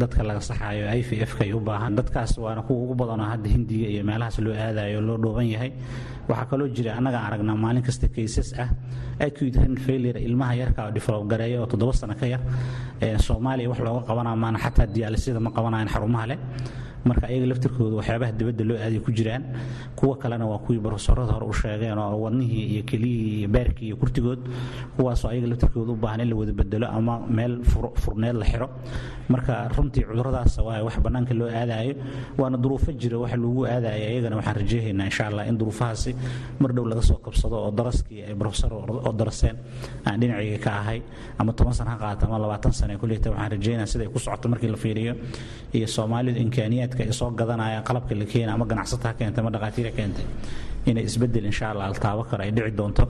[0.01, 1.93] dadka laga saxaayo i v f kay u baahan.
[1.99, 5.71] Dadkaas waana kuwa ugu badanoo hadda hindiga iyo meelahaas loo aadayo loo dhooban yahay.
[6.29, 8.69] Waxaa kaloo jira annagaan aragnaa maalin kasta kaysas ah
[9.27, 12.41] acute hen failure ilmaha yarka develop gareeya oo toddoba sano ka yar.
[13.27, 16.39] Soomaaliya wax looga qabanaa maana xataa diyaalisada ma qabanayan xarumaha leh
[17.05, 19.43] marka ayaga laftirkooda waxyaabaha dibadda loo aadiya ku jiraan
[19.97, 23.97] kuwa kalena waa kuwii barofesorada hore u sheegeen oo wadnihii iyo keliyihii iyo beerkii iyo
[23.97, 24.41] kurtigood
[24.97, 27.61] kuwaasoo ayaga laftirkooda u baahan in la wada bedelo ama meel
[28.03, 28.69] furneed la xiro.
[29.29, 31.95] Marka runtii cuduradaas waa wax bannaanka loo aadayo
[32.39, 36.15] waana duruufo jira waxa lagu aadaya iyagana waxaan rajeynaynaa insha allah in duruufahaasi
[36.61, 39.57] mar dhow laga soo qabsado oo daraskii ay barofesor oo daraseen
[40.07, 41.03] aan dhinacayga ka ahay
[41.39, 44.69] ama toban sana ha qaata ama labaatan sana kulleyta waxaan rajeynaya siday ku socoto markii
[44.69, 45.15] la fiiriyo.
[45.75, 46.39] Iyo soomaalidu
[46.95, 50.25] imkaaniyaadka ay soo gadanayaan qalabka la keena ama ganacsata ha keentay ama dhakhaatiir ha keentay
[50.87, 53.05] inay isbeddel insha allah altaabo kale ay dhici doonto.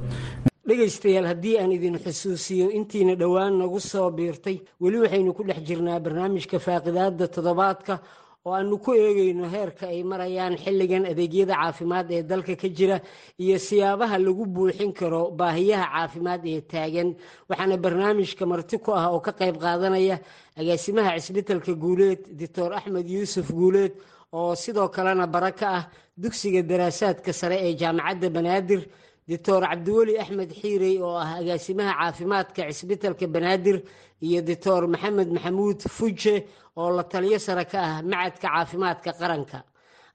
[0.69, 6.01] Dhegaystayaal haddii aan idin xusuusiyo intiina dhowaan nagu soo biirtay weli waxaynu ku dhex jirnaa
[6.01, 7.99] barnaamijka faaqidaada toddobaadka
[8.47, 12.97] oo aanu ku eegayno heerka ay marayaan xilligan adeegyada caafimaad ee dalka ka jira
[13.45, 17.09] iyo siyaabaha lagu buuxin karo baahiyaha caafimaad ee taagan.
[17.49, 20.17] Waxaana barnaamijka marti ku ah oo ka qayb qaadanaya
[20.61, 23.93] agaasimaha cisbitalka guuleed doctor axmed yuusuf guuleed
[24.33, 25.85] oo sidoo kalena bara ka ah
[26.23, 28.81] dugsiga daraasaadka sare ee jaamacadda banaadir
[29.29, 33.77] doctor cabdiweli axmed xiirey oo ah agaasimaha caafimaadka cisbitalka banaadir
[34.27, 36.35] iyo doctor maxamed maxamuud fuje
[36.81, 39.59] oo la taliyo sare ka ah macadka caafimaadka qaranka.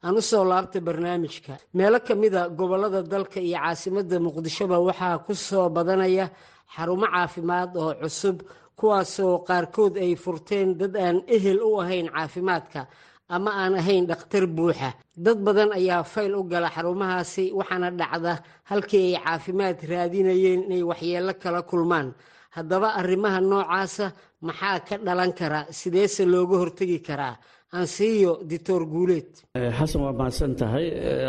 [0.03, 1.53] Aan u soo laabta barnaamijka.
[1.77, 6.25] Meelo ka mida gobollada dalka iyo caasimadda muqdishoba waxaa ku soo badanaya
[6.75, 8.37] xarumo caafimaad oo cusub
[8.79, 12.81] kuwaasoo qaarkood ay furteen dad aan ehel u ahayn caafimaadka
[13.35, 14.89] ama aan ahayn dhakhtar buuxa
[15.25, 18.33] dad badan ayaa fayl u gala xarumahaasi waxaana dhacda
[18.69, 22.07] halkii ay caafimaad raadinayeen inay waxyeello kala kulmaan.
[22.55, 24.05] Haddaba arrimaha noocaasa
[24.47, 25.59] maxaa ka dhalan kara?
[25.79, 27.35] Sideese looga hortegi karaa
[27.73, 29.29] ansiiyo dictor guuleed
[29.77, 30.85] xasan waa mahadsan tahay.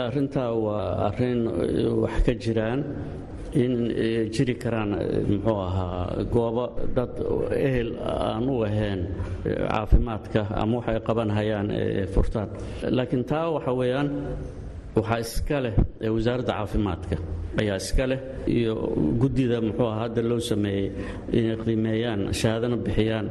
[0.06, 1.40] Arrintaa waa arrin
[2.02, 2.80] wax ka jiraan
[3.52, 3.72] in
[4.34, 4.90] jiri karaan
[5.30, 6.64] muxuu ahaa goobo
[6.96, 7.12] dad
[7.68, 9.00] ehel aan u ahayn
[9.44, 11.68] caafimaadka ama waxay qabanhayaan
[12.14, 12.48] furtaan
[12.96, 14.08] laakiin taa waxa weeyaan
[14.96, 15.74] waxaa iska leh
[16.16, 17.16] wasaaradda caafimaadka
[17.60, 18.20] ayaa iska leh
[18.56, 18.74] iyo
[19.22, 20.86] guddida muxuu aha hadda loo sameeyey
[21.38, 23.26] inay qiimeeyaan shahaadana bixiyaan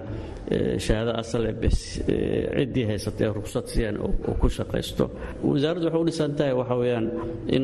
[0.86, 5.06] shahaado asale ciddii haysata ee rugsad siiyaan oo ku shaqaysto
[5.52, 7.06] wasaaraddu waxay u dhisan tahay waxa weeyaan
[7.56, 7.64] in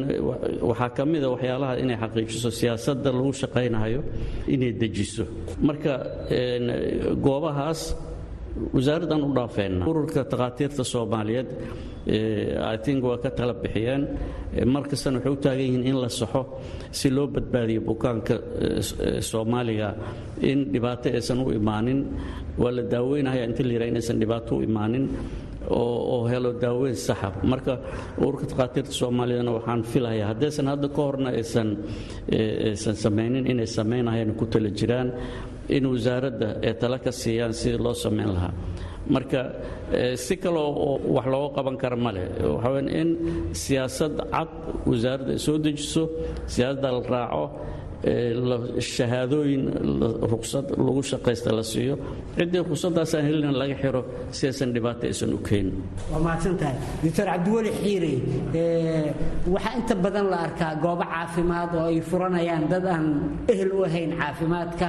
[0.70, 4.02] waxaa ka mida waxyaalaha inay xaqiijiso siyaasadda lagu shaqaynayo
[4.54, 5.24] inay dejiso.
[5.68, 5.94] Marka
[7.26, 7.82] goobahaas
[8.76, 9.84] wasaaraddan u dhaafeenna.
[9.92, 11.50] Ururka takhaatiirta soomaaliyeed
[12.74, 14.02] i think waa ka tala bixiyeen
[14.74, 16.42] mar kastana waxay u taagan yihiin in la saxo
[16.92, 18.36] si loo badbaadiyo bukaanka
[19.30, 19.90] soomaaliga
[20.42, 22.00] in dhibaato aysan u imaanin.
[22.62, 25.06] Waa la daaweynaya inta la yidhaha inaysan dhibaato u imaanin
[25.70, 27.74] oo helo daaweyn saxa marka
[28.26, 31.70] ururka takhaatiirta soomaaliyadna waxaan filahayaa haddaysan hadda ka horna aysan
[32.70, 35.10] aysan samaynin inay samaynayaan ku tala jiraan
[35.70, 38.54] in wasaaradda ay tala ka siiyaan sidii loo samayn lahaa.
[39.10, 39.42] Marka
[40.18, 42.26] si kale oo wax looga qaban kara ma leh.
[43.02, 43.10] In
[43.54, 44.50] siyaasad cad
[44.90, 46.04] wasaaradda ay soo dejiso
[46.54, 47.44] siyaasadda la raaco
[48.96, 49.64] shahaadooyin
[50.32, 51.96] ruqsad lagu shaqaysta la siiyo.
[52.38, 54.02] Ciddii ruqsaddaasaan helina laga xiro
[54.32, 55.76] si aysan dhibaato aysan u keenin
[56.12, 58.14] waa mahadsan tahay doctor cabdiweli xiire
[59.54, 63.06] waxaa inta badan la arkaa goobo caafimaad oo ay furanayaan dad aan
[63.54, 64.88] ehel u ahayn caafimaadka.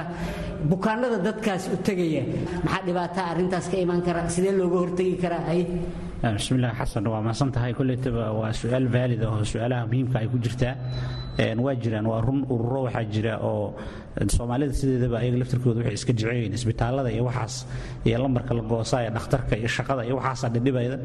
[0.71, 2.23] Bukaanada dadkaas u tegaya
[2.65, 4.21] maxaa dhibaataa arrintaas ka imaan kara?
[4.35, 5.61] Sidee looga hortegi karaa hay
[6.37, 7.03] bismillaah xasan.
[7.13, 10.73] Waa mahadsan tahay koleytaba waa su'aal vaalid oo su'aalaha muhiimka ay ku jirtaa
[11.37, 13.73] waa jiraan waa run ururo waxaa jira oo
[14.25, 17.55] soomaalida sideedaba ayaga laftirkooda waxay iska jeceyeen isbitaalada iyo waxaas
[18.05, 20.97] iyo lambarka la goosaaya dhakhtarka iyo shaqada iyo waxaasaa dhidhibayda.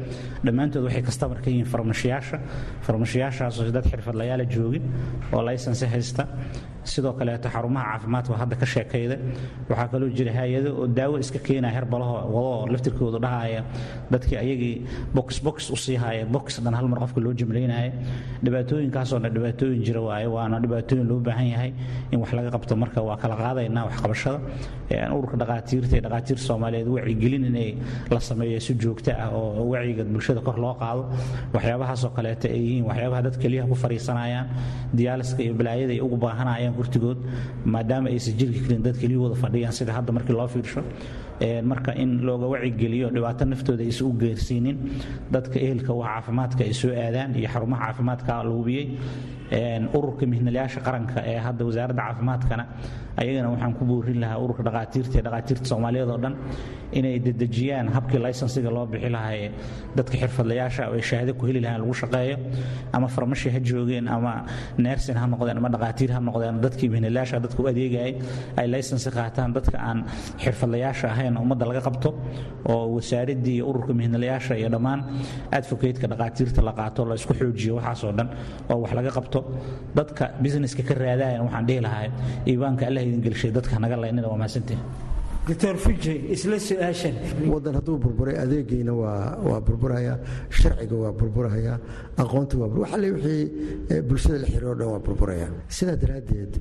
[0.45, 2.37] Dhammaantood waxay kastamar ka yihiin farmashiyaasha.
[2.87, 4.83] Farmashiyaashaasoo dad xirfadlayaala joogin
[5.33, 6.23] oo laysansi haysta.
[6.83, 9.15] Sidoo kaleeto xarumaha caafimaadka hadda ka sheekayda.
[9.69, 13.61] Waxaa kaloo jira hay'ado oo daawo iska keenaya herbalaho wadoo laftirkoodu dhahaya.
[14.11, 14.75] Dadkii ayagii
[15.15, 17.91] box box u sii haya box dhan hal qofka loo jimlaynaya
[18.43, 21.71] dhibaatooyinkaasoo dhibaatooyin jira waaye waana dhibaatooyin loo baahan yahay
[22.11, 24.39] in wax laga qabto marka waa kala qaadaynaa waxqabashada.
[25.17, 27.69] Ururka dhaqaatiirta ee dhaqaatiirta soomaaliyeed wacyigelin inay
[28.13, 31.01] la sameeyo si joogto ah oo wacyiga bulshada kor loo qaado.
[31.55, 34.47] Waxyaabahaasoo kaleeto ay yihiin waxyaabaha dad keliyaha ku fariisanayaan
[34.97, 37.19] diyaaliska iyo balaayada ay ugu baahanayaan gurtigood
[37.73, 39.73] maadaama aysan jirki karin dad keliyahooda fadhiyaan.
[39.79, 40.81] Sida hadda markii loo fiirsho
[41.71, 44.77] marka in looga wacigeliyo dhibaato naftooda aysan u geersiinin
[45.33, 48.85] dadka ehelka wax caafimaadka ay soo aadaan iyo xarumaha caafimaadka la hubiyey
[49.97, 52.63] ururka mihnalayaasha qaranka ee hadda wasaaradda caafimaadkana
[53.21, 56.35] ayagana waxaan ku boorin lahaa ururka dhaqaatiirta ee dhaqaatiirta soomaaliyeed oo dhan
[56.99, 59.49] inay dedejiyaan habkii laysansiga loo bixi lahaa
[59.97, 62.37] dadka xirfadlayaasha ay shahaado ku heli lahaan lagu shaqeeyo
[62.97, 64.33] ama farmashi ha joogeen ama
[64.85, 68.13] neersin ha noqdeen ama dhaqaatiir ha noqdeen dadkii mihnalayaasha dadka u adeegayay
[68.61, 69.99] ay laysansi qaataan dadka aan
[70.43, 72.09] xirfadlayaasha ahayn ummadda laga qabto
[72.73, 74.99] oo wasaaraddii iyo ururka mihnalayaasha iyo dhammaan
[75.59, 78.27] advocateka dhaqaatiirta la qaato la isku xoojiyo waxaasoo dhan
[78.73, 79.39] oo wax laga qabto
[79.97, 82.07] dadka businesska ka raadayan waxaan dhihi lahaa
[82.49, 84.81] iibaanka allah idin gelshay dadka naga laynina waa mahadsantihin
[85.47, 87.15] doctor fuje isla su'aashan.
[87.53, 88.93] Wadan hadduu burburay adeegayna
[89.49, 90.13] waa burburaya
[90.59, 91.73] sharciga waa burburaya
[92.23, 93.43] aqoonta waa waxale wixii
[94.07, 95.47] bulshada la xiriiro dhan waa burburaya.
[95.77, 96.51] Sidaa daraaddeed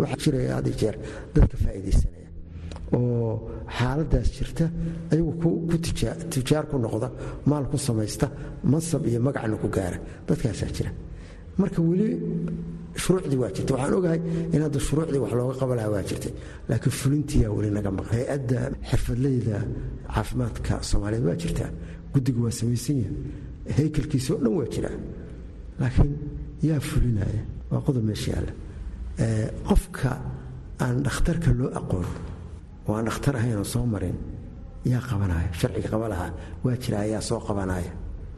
[0.00, 0.96] waxaa jiraya had iyo jeer
[1.36, 2.28] dadka faa'iidaysanaya
[2.96, 4.64] oo xaaladaas jirta
[5.12, 5.48] ayagu ku
[6.34, 7.08] tijaar ku noqda
[7.50, 8.26] maal ku samaysta
[8.72, 9.98] mansab iyo magacna ku gaara.
[10.28, 10.90] Dadkaasaa jira
[11.62, 12.08] marka weli
[13.02, 14.20] shuruucdii waa jirta waxaan ogahay
[14.54, 16.32] in hadda shuruucdii wax looga qaban lahaa waa jirtay.
[16.68, 18.58] Laakiin fulintiyaa weli naga maqan hay'adda
[18.90, 19.56] xirfadleyda
[20.14, 21.70] caafimaadka soomaaliyeed waa jirtaa
[22.12, 23.14] guddiga waa samaysan yahay.
[23.78, 24.96] Haykalkiisa oo dhan waa jiraa
[25.80, 26.12] laakiin
[26.68, 27.40] yaa fulinaya
[27.70, 28.52] waa qodob meesha yaalla.
[29.68, 30.10] Qofka
[30.84, 32.06] aan dhakhtarka loo aqoon
[32.88, 34.16] oo aan dhakhtar ahayn oo soo marin
[34.92, 36.30] yaa qabanaya sharciga qaba lahaa.
[36.64, 37.92] Waa jira ayaa soo qabanaya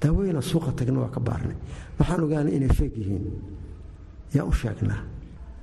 [0.00, 1.56] daawooyina suuqa tagna waa ka baarnay.
[1.98, 3.24] Waxaan ogaanay inay feeg yihiin.
[4.34, 5.00] Yaa u sheegnaa?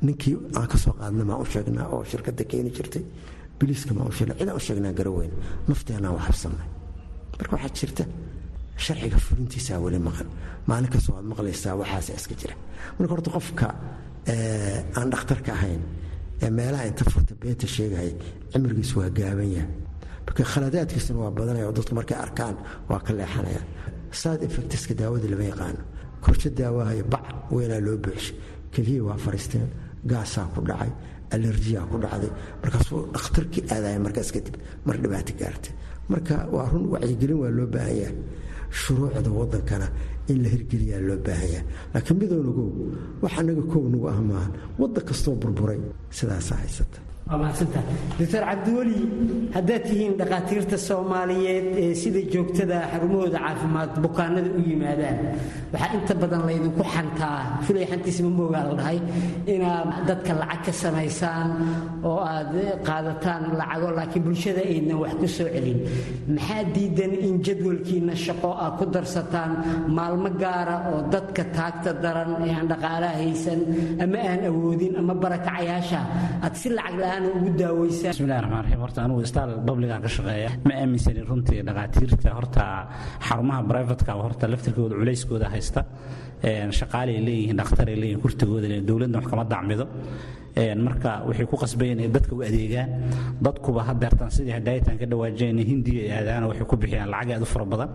[0.06, 3.04] Ninkii aan ka soo maa u sheegnaa oo shirkadda keeni jirtay?
[3.60, 4.38] Biliiska maa u sheegnaa?
[4.40, 5.32] Cidaan u sheegnaa garaweyn
[5.68, 6.68] nafteenaan wax habsannay
[7.40, 8.04] marka waxaa jirta
[8.78, 10.28] sharciga fulintiisaa weli maqan.
[10.68, 12.56] Maalin kastoo waad maqlaysaa waxaasa iska jira.
[13.00, 13.68] Marka horta qofka
[14.98, 15.82] aan dhakhtarka ahayn
[16.44, 18.12] ee meelaha inta furta beenta sheegaya
[18.52, 19.72] cimrigiisu waa gaaban yahay.
[20.26, 22.56] Marka khaladaadkiisuna waa badanaya oo dadku markay arkaan
[22.90, 23.62] waa ka leexanaya
[24.22, 25.82] side effectiska daawada lama yaqaano.
[26.24, 28.36] Korsho daawahayo bac weynaa loo buuxshay
[28.74, 29.68] keliya waa fariisteen
[30.12, 30.92] gaasaa ku dhacay
[31.36, 32.32] alerjiyaa ku dhacday.
[32.64, 34.56] Markaasuu dhakhtarkii aadaya markaas kadib
[34.86, 35.74] mar dhibaato gaartay.
[36.12, 38.18] Marka waa run wacyigelin waa loo baahan yahay
[38.80, 39.88] shuruucda wadankana
[40.32, 42.70] in la hirgeliyaa loo baahan yahay laakiin midownagow
[43.22, 44.52] wax anaga kow nagu ah maahan.
[44.80, 45.80] Waddan kastoo burburay
[46.18, 47.00] sidaasaa haysata
[47.30, 48.98] doctor cabdiweli
[49.56, 55.18] haddaad tihiin dhakhaatiirta soomaaliyeed ee sida joogtada xarumahooda caafimaad bukaanada u yimaadaan
[55.74, 59.00] waxaa inta badan laydinku xantaa fulay xantiisa ma moogaa la dhahay
[59.54, 61.50] inaad dadka lacag ka samaysaan
[62.10, 62.54] oo aad
[62.88, 65.80] qaadataan lacago laakiin bulshada aydnan wax ku soo celin.
[66.36, 69.52] Maxaa diidan in jadwalkiina shaqo aad ku darsataan
[69.98, 73.60] maalmo gaara oo dadka taagta daran ee aan dhaqaalaha haysan
[74.04, 76.00] ama aan awoodin ama barakacayaasha?
[76.46, 76.68] Aad si
[77.24, 77.74] lacag la
[78.10, 80.50] bismillahi raxmaan raxiim horta anugu istaal babligan ka shaqeeya.
[80.66, 82.66] Ma aaminsani runtii dhakhaatiirta horta
[83.28, 85.82] xarumaha brivatka horta laftirkooda culayskooda haysta.
[86.80, 89.86] Shaqaalay leeyihiin dhakhtaray leeyihiin kurtigooda leeyihiin dowladna wax kama dacmido.
[90.86, 92.90] Marka waxay ku qasbayeen inay dadka u adeegaan
[93.46, 97.46] dadkuba hadeertan sidii hadaayitan ka dhawaajeen hindiya ay aadaana waxay ku bixiyaan lacag aad u
[97.46, 97.90] fara badan.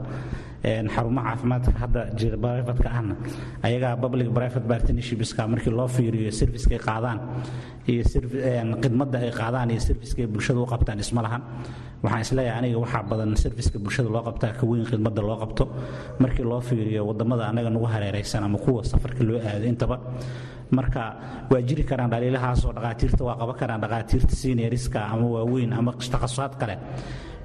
[0.95, 3.15] Xarumaha caafimaadka hadda jira brivatka ahna
[3.65, 7.19] ayagaa public private partnershipska markii loo fiiriyo servicekay qaadaan
[7.89, 8.03] iyo
[8.83, 11.43] khidmadda ay qaadaan iyo servicekay bulshada u qabtaan isma lahan.
[12.03, 15.65] Waxaan is leeyahay aniga waxaa badan serviceka bulshada loo qabtaa ka weyn khidmadda loo qabto.
[16.23, 19.97] Markii loo fiiriyo waddamada anaga nagu hareeraysan ama kuwa safarka loo aado intaba
[20.79, 21.03] marka
[21.51, 26.77] waa jiri karaan dhaliilahaasoo dhakhaatiirta waa qaban karaan dhakhaatiirta senioriska ama waaweyn ama takhasusaad kale.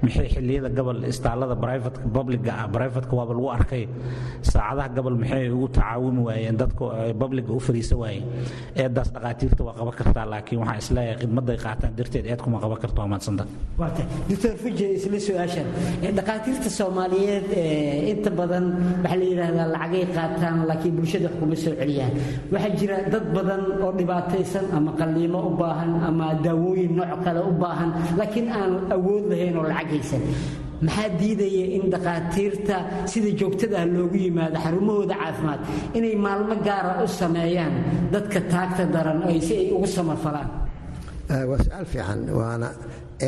[0.04, 3.84] Maxay xilliyada gobol istaalada brivatka publiga ah brivatka waaba lagu arkay.
[4.50, 6.84] Saacadaha gobol maxay ugu tacaawumi waayeen dadka
[7.20, 8.24] publiga u fariisa waayeen.
[8.76, 12.78] Eedaas dhakhaatiirta waa qaban kartaa laakiin waxaan is leeyahay khidmadday qaataan darteed eed kuma qaban
[12.82, 13.44] karto maadsanta
[14.28, 15.66] doctor fuje isla su'aashan.
[16.18, 17.46] Dhakhaatiirta soomaaliyeed
[18.12, 18.64] inta badan
[19.02, 22.12] waxaa la yidhaahdaa lacagay qaataan laakiin bulshada wax kuma soo celiyaan.
[22.52, 27.52] Waxaa jira dad badan oo dhibaataysan ama qalliimo u baahan ama daawooyin nooc kale u
[27.62, 27.90] baahan
[28.20, 30.20] laakiin aan awood lahayn oo lacag
[30.84, 32.76] maxaa diidaya in dhakhaatiirta
[33.10, 35.60] sida joogtada ah loogu yimaado xarumahooda caafimaad
[35.96, 37.74] inay maalmo gaara u sameeyaan
[38.12, 40.48] dadka taagta daran si ay ugu samafalaan
[41.50, 42.68] waa su'aal fiican waana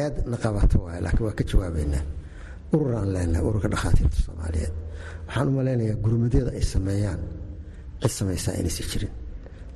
[0.03, 2.05] eed na qabato waay laakiin waa ka jawaabaynaa.
[2.76, 4.74] Ururaan leenahay ururka dhakhaatiirta soomaaliyeed.
[5.26, 7.20] Waxaan u malaynayaa gurmadyada ay sameeyaan
[8.03, 9.12] cid samaysaa inaysan jirin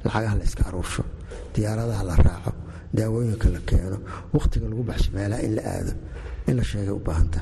[0.04, 1.02] lacagaha la iska aruursho
[1.54, 2.52] diyaaradaha la raaco
[2.96, 3.98] daawooyinka la keeno
[4.34, 5.92] wakhtiga lagu baxsho meelaha in la aado
[6.48, 7.40] in la sheegay u baahanta.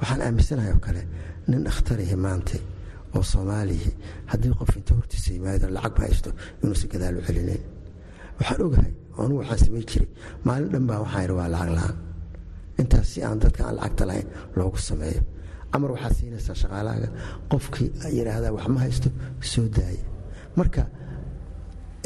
[0.00, 1.02] Waxaan aaminsanahay oo kale
[1.48, 2.60] nin dhakhtarihi maantay
[3.16, 3.90] oo soomaalihi
[4.30, 6.30] haddii qof inta hortiisa yimaado lacag haysto
[6.62, 7.62] inuusan gadaal u celinayn
[8.38, 8.90] waxaan ogahay
[9.22, 10.08] anugu waxaan samayn jiray
[10.46, 11.96] maalin dhan baa waxaan yidhi waa lacag la'aan.
[12.80, 15.22] Intaas si aan dadka aan lacagta lahayn loogu sameeyo.
[15.74, 17.08] Amar waxaad siinaysaa shaqaalahaaga
[17.52, 17.88] qofkii
[18.18, 19.08] yidhaahdaa wax ma haysto
[19.52, 20.02] soo daaya
[20.58, 20.82] marka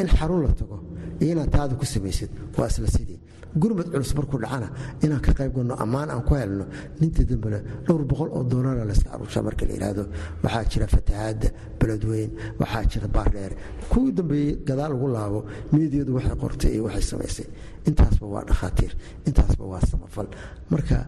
[0.00, 0.76] in xarun la tago
[1.20, 3.18] iyo inaad taada ku samaysid waa isla sidii.
[3.56, 4.68] Gurmad culus markuu dhacana
[5.02, 6.64] inaan ka qayb galno ammaan aan ku helno
[7.00, 10.04] ninta dambena dhowr boqol oo doolara layska aruusha marka la yidhaahdo
[10.44, 11.48] waxaa jira fatahaadda
[11.80, 12.30] beledweyn
[12.60, 13.52] waxaa jira baardheer
[13.90, 15.40] kuwii dambeeyey gadaal lagu laabo
[15.72, 17.46] miidiyadu waxay qortay iyo waxay samaysay.
[17.88, 18.92] Intaasba waa dhakhaatiir
[19.28, 20.28] intaasba waa samafal.
[20.70, 20.98] Marka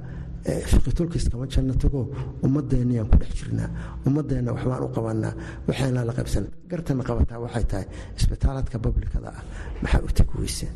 [0.45, 2.01] fiqitulkiis kama janno tago
[2.47, 3.69] ummaddeennayaan ku dhex jirnaa
[4.07, 5.35] ummaddeenna waxbaan u qabanaa
[5.69, 7.87] waxayna la qaybsan gartana qabataa waxay tahay
[8.19, 9.43] isbitaaladka bablikada ah.
[9.83, 10.67] Maxaa u tegi weyse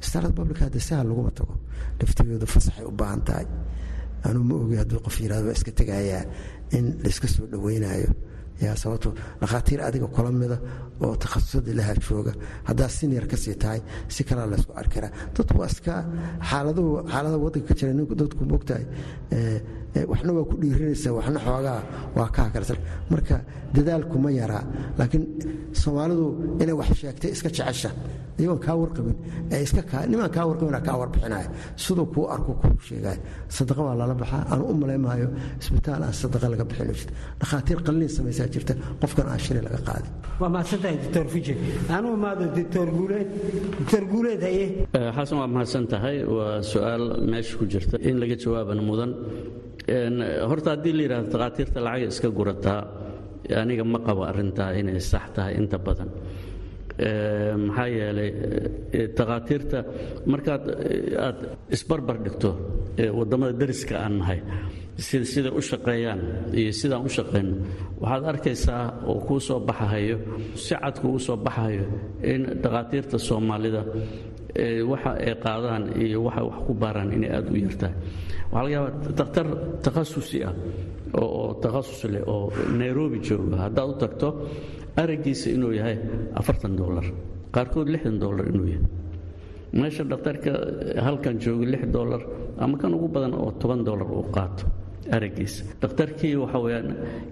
[0.00, 1.54] isbitaalada bablika hadda sahal laguma tago
[2.00, 3.46] laftigeedu fasaxay u baahan tahay.
[4.26, 6.22] Anuu ma ogi hadduu qof yidhahdo waa iska tegayaa
[6.76, 8.10] in layska soo dhowaynayo
[8.64, 9.08] yaa sababto
[9.40, 10.58] dhakhaatiir adiga kula mida
[11.04, 12.32] oo takhasusada ilaha jooga.
[12.68, 13.80] Haddaa sinior ka sii tahay
[14.14, 15.94] si kalaa laysku arkiraa dadku waa iska
[16.50, 18.84] xaaladuhu xaalada waddanka ka jira ninku dadku mogtahay
[20.12, 21.80] waxna waa ku dhiirinaysaa waxna xoogaa
[22.18, 22.78] waa kaa karsan.
[23.12, 23.36] Marka
[23.76, 24.64] dadaalku ma yaraa
[24.98, 25.24] laakiin
[25.82, 26.26] soomaalidu
[26.62, 27.90] inay wax sheegtay iska jecesha
[28.40, 29.16] iyagoon kaa warqabin
[30.12, 31.48] nimaan kaa warqabina kaa warbixinaya
[31.82, 33.18] siduu kuu arko kuu sheegaya
[33.56, 35.28] sadaqa waa lala baxaa aanu u malaymaayo
[35.62, 37.12] isbitaal aan sadaqa laga bixin jirta.
[37.40, 38.72] Dhakhaatiir qalliin samaysaa jirta
[39.02, 40.10] qofkan aan shilay laga qaadin.
[40.40, 41.54] Waa mahadsantahay doctor fuje
[41.96, 43.28] anuu imaado doctor guuleed.
[43.78, 44.64] Doctor guuleed haye.
[45.16, 47.96] Xasan waa mahadsan tahay waa su'aal meesha ku jirta.
[48.08, 49.10] In laga jawaabana mudan
[50.50, 52.80] horta haddii la yidhahdo takhaatiirta lacagay iska gurataa
[53.62, 56.10] aniga ma qabo arrintaa inay sax tahay inta badan.
[57.66, 58.30] Maxaa yeelay
[59.18, 59.78] takhaatiirta
[60.32, 60.62] markaad
[61.26, 61.38] aad
[61.76, 62.50] isbarbar dhigto
[63.18, 64.40] waddamada dariska aan nahay
[64.96, 66.20] siday u shaqeeyaan
[66.60, 67.54] iyo sidaan u shaqayno
[68.02, 70.16] waxaad arkaysaa oo kuu soo baxahayo
[70.64, 71.84] si cad kuugu soo baxahayo
[72.32, 73.82] in takhaatiirta soomaalida
[74.90, 77.94] waxa ay qaadaan iyo waxa wax ku baaraan inay aad u yartahay.
[78.52, 79.46] Waxaa laga yaabaa dakhtar
[79.84, 80.54] takhasusi ah
[81.20, 82.48] oo takhasus leh oo
[82.80, 83.56] nairobi jooga.
[83.68, 84.28] Haddaad u tagto
[84.96, 85.96] araggiisa inuu yahay
[86.40, 87.04] afartan dolar
[87.54, 88.86] qaarkood lixdan dolar inuu yahay.
[89.78, 90.52] Meesha dhakhtarka
[91.06, 92.22] halkan jooga lix dolar
[92.62, 94.64] ama kan ugu badan oo toban dolar uu qaato
[95.16, 96.88] araggiisa dhakhtarkii waxa weyaan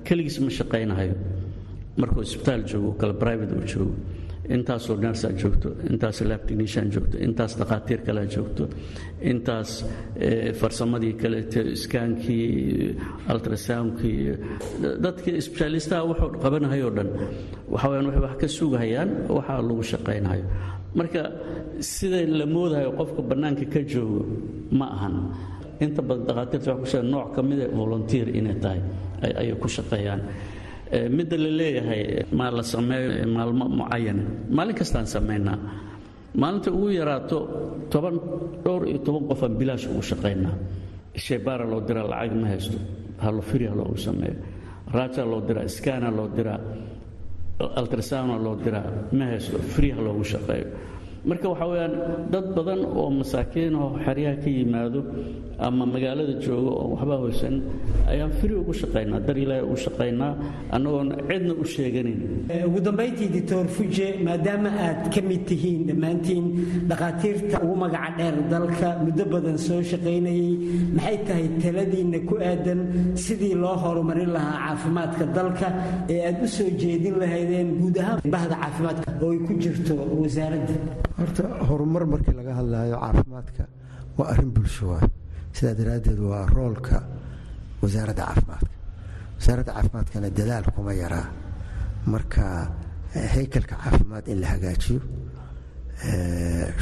[0.07, 1.15] keligiis ma shaqaynahayo.
[2.01, 3.95] Markuu isbitaal joogo kale private uu joogo
[4.55, 8.65] intaasoo nersaa joogto intaas lab technician joogto intaas dhakhaatiir kalea joogto
[9.31, 9.71] intaas
[10.61, 12.97] farsamadii kaleeto iskaankii
[13.35, 14.19] ultrasoundkii
[15.05, 17.09] dadkii sbeshaalistaha wuxuu qabanahayoo dhan.
[17.73, 20.45] Waxa weyaan waxay wax ka sugahayaan waxaa lagu shaqaynayo
[20.99, 21.23] marka
[21.93, 24.21] siday la moodahayo qofka bannaanka ka joogo
[24.79, 25.15] ma ahan
[25.85, 28.81] inta badan dhakhaatiirta wax ku sheega nooc ka mida volunteer inay tahay
[29.41, 30.21] ayay ku shaqeeyaan.
[31.17, 32.03] Midda la leeyahay
[32.39, 34.23] maa la sameeyo maalmo mucayana
[34.57, 35.59] maalin kastaan samaynaa
[36.41, 37.39] maalinta ugu yaraato
[37.93, 38.17] toban
[38.65, 40.55] dhowr iyo toban qofaan bilaash ugu shaqaynaa
[41.25, 42.79] shebaara loo diraa lacag ma haysto.
[43.25, 44.37] Halofirya loogu sameeyo.
[44.95, 46.61] Raaja loo diraa skana loo diraa
[47.81, 49.59] altrasawna loo diraa ma haysto.
[49.75, 50.67] Friha loogu shaqeeyo.
[51.29, 51.95] Marka waxaa weyaan
[52.33, 55.01] dad badan oo masaakiin oo xeryaha ka yimaado
[55.67, 57.55] ama magaalada jooga oo waxba hoysan
[58.13, 60.33] ayaan firi ugu shaqaynaa dar ilaahay ugu shaqaynaa
[60.75, 62.19] annagoon cidna u sheeganin.
[62.69, 66.45] Ugu dambayntii doctor fuje maadaama aad ka mid tihiin dhammaantiin
[66.91, 70.51] dhakhaatiirta ugu magaca dheer dalka muddo badan soo shaqaynayay
[70.97, 72.81] maxay tahay taladiinna ku aadan
[73.25, 75.69] sidii loo horumarin lahaa caafimaadka dalka
[76.15, 80.75] ee aad u soo jeedin lahaydeen guud ahaan bahda caafimaadka oo ay ku jirto wasaaradda?
[81.19, 83.63] Horta horumar markii laga hadlaayo caafimaadka
[84.19, 85.07] waa arrin bulsho waay
[85.57, 86.97] sidaa daraaddeed waa roolka
[87.83, 88.71] wasaaradda caafimaadka.
[89.39, 91.27] Wasaaradda caafimaadkana dadaal kuma yaraa.
[92.13, 92.45] Marka
[93.35, 95.01] haykalka caafimaad in la hagaajiyo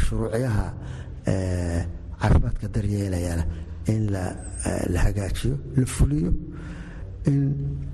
[0.04, 0.66] shuruucyaha
[2.20, 3.44] caafimaadka daryeelayana
[3.86, 6.30] in la hagaajiyo la fuliyo
[7.26, 7.40] in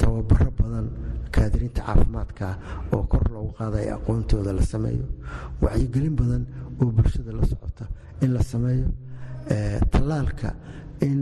[0.00, 0.86] tababaro badan
[1.34, 2.46] kaadirinta caafimaadka
[2.92, 5.04] oo kor loogu qaadayo aqoontooda la sameeyo
[5.62, 6.42] wacyigelin badan
[6.80, 7.84] oo bulshada la socota
[8.22, 8.86] in la sameeyo
[9.92, 10.50] tallaalka
[11.00, 11.18] in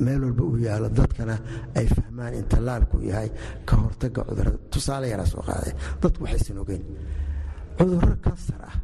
[0.00, 1.36] meel walba uu yaalo dadkana
[1.76, 3.30] ay fahmaan in tallaalku yahay
[3.68, 5.72] ka hortaga cudurrada tusaale yaraa soo qaaday.
[6.02, 6.82] Dadku waxaysan ogeyn.
[7.78, 8.76] Cudurro kansar ah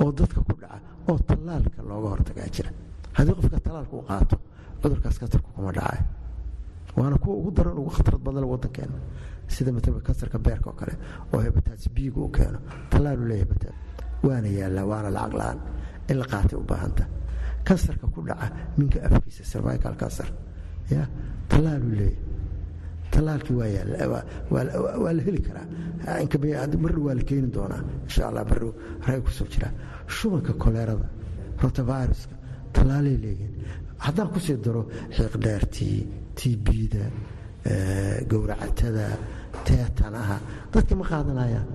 [0.00, 0.78] oo dadka ku dhaca
[1.08, 2.70] oo tallaalka looga hortagaa jira.
[3.16, 4.36] Haddii qofka tallaalka u qaato
[4.82, 6.00] cudurkaas kansarku kuma dhacay.
[6.96, 8.98] Waana kuwa ugu daran ugu khatarad badan wadankeena
[9.48, 10.94] sida matala kansarka beerka oo kale
[11.32, 12.58] oo hebataas biiga u keeno.
[12.90, 13.72] Tallaalu leeyahay
[14.26, 15.58] waana yaallaa waana lacag la'aan.
[16.10, 17.04] In la qaatay u baahanta
[17.64, 18.46] kansarka ku dhaca
[18.76, 20.28] minka afkiisa cervical cancer.
[20.90, 21.06] Ya?
[21.48, 22.16] Tallaalu leeyahay
[23.12, 23.56] tallaalkii
[24.52, 25.66] waa la heli karaa.
[26.84, 27.82] Marri waa la keeni doonaa.
[28.06, 28.68] Insha allah barri
[29.06, 29.68] rag ku soo jira.
[30.06, 31.08] Shubanka koleerada
[31.62, 32.34] rotaviruska
[32.72, 33.54] tallaalay leeyihiin.
[34.04, 35.98] Haddaan ku sii daro xiiqdheertii
[36.38, 37.04] tbda
[38.30, 39.06] gowracatada
[39.66, 40.36] teetanaha
[40.72, 41.66] dadka ma qaadanayaan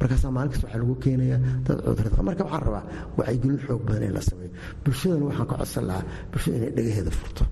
[0.00, 2.22] markaasaa maalin kasta waxaa lagu keenayaa dad cudurrada.
[2.28, 2.82] Marka waxaan rabaa
[3.18, 4.50] wacyigelin xoog badan in la sameeyo.
[4.84, 7.44] Bulshadana waxaan ka codsan lahaa bulshada inay dhagaheeda furto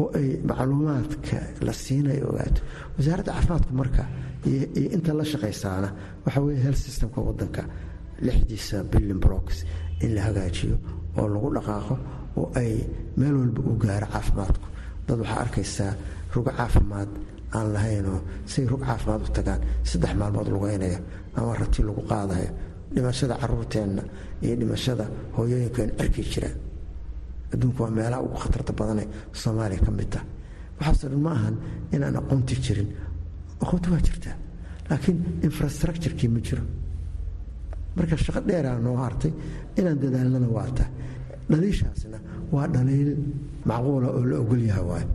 [0.00, 1.36] oo ay macluumaadka
[1.66, 2.60] la siinayo ogaato.
[2.96, 4.02] Wasaaradda caafimaadka marka
[4.48, 5.88] iyo inta la shaqaysaana
[6.24, 7.62] waxa weye health systemka wadanka
[8.26, 9.56] lixdiisa billion blocks
[10.04, 10.76] in la hagaajiyo
[11.18, 11.94] oo lagu dhaqaaqo
[12.40, 12.72] oo ay
[13.18, 14.66] meel walba u gaaro caafimaadku.
[15.06, 15.92] Dad waxaa arkaysaa
[16.34, 17.08] rugo caafimaad
[17.56, 18.18] aan lahaynoo
[18.52, 19.60] say rug caafimaad u tagaan.
[19.88, 20.98] Saddex maalmood lugeynaya
[21.36, 22.50] ama rati lagu qaadayo
[22.94, 24.02] dhimashada caruurteenna
[24.44, 25.04] iyo dhimashada
[25.36, 26.56] hooyooyinkeenu arki jiraan.
[27.52, 29.04] Adduunku waa meelaha ugu khatarta badane
[29.40, 30.24] soomaaliya ka mid tah
[30.78, 31.54] waxaasoo dhan ma ahan
[31.94, 32.88] inaan aqoonti jirin.
[33.62, 34.36] Aqoonti waa jirtaa
[34.90, 35.18] laakiin
[35.48, 36.62] infrastructurekii ma jiro.
[37.96, 39.32] Marka shaqo dheeraa noo hartay
[39.78, 40.88] inaan dadaalnana waa tah
[41.50, 42.18] dhaliishaasna
[42.54, 43.12] waa dhaliil
[43.68, 45.06] macquula oo la ogolyaha waay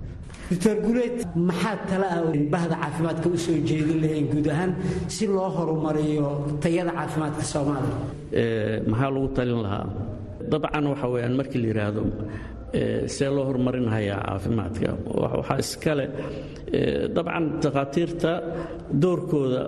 [0.50, 1.18] doctor guleed
[1.50, 2.22] maxaa tala ah
[2.54, 4.72] bahda caafimaadka u soo jeedin lahayn guud ahaan
[5.16, 6.30] si loo horumariyo
[6.64, 7.98] tayada caafimaadka soomaaliya?
[8.92, 9.86] Maxaa lagu talin lahaa?
[10.52, 12.02] Dabcan waxa weyaan markii la yidhaahdo
[13.16, 14.90] see loo horumarinhayaa caafimaadka.
[15.22, 16.06] Waxaa iskale
[17.16, 18.32] dabcan takhaatiirta
[19.04, 19.62] doorkooda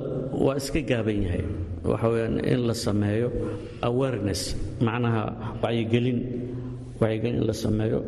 [0.45, 1.43] waa iska gaaban yahay.
[1.91, 3.27] Waxa weyaan in la sameeyo
[3.89, 4.41] awareness
[4.88, 5.23] macnaha
[5.63, 6.19] wacyigelin
[7.01, 7.99] wacyigelin in la sameeyo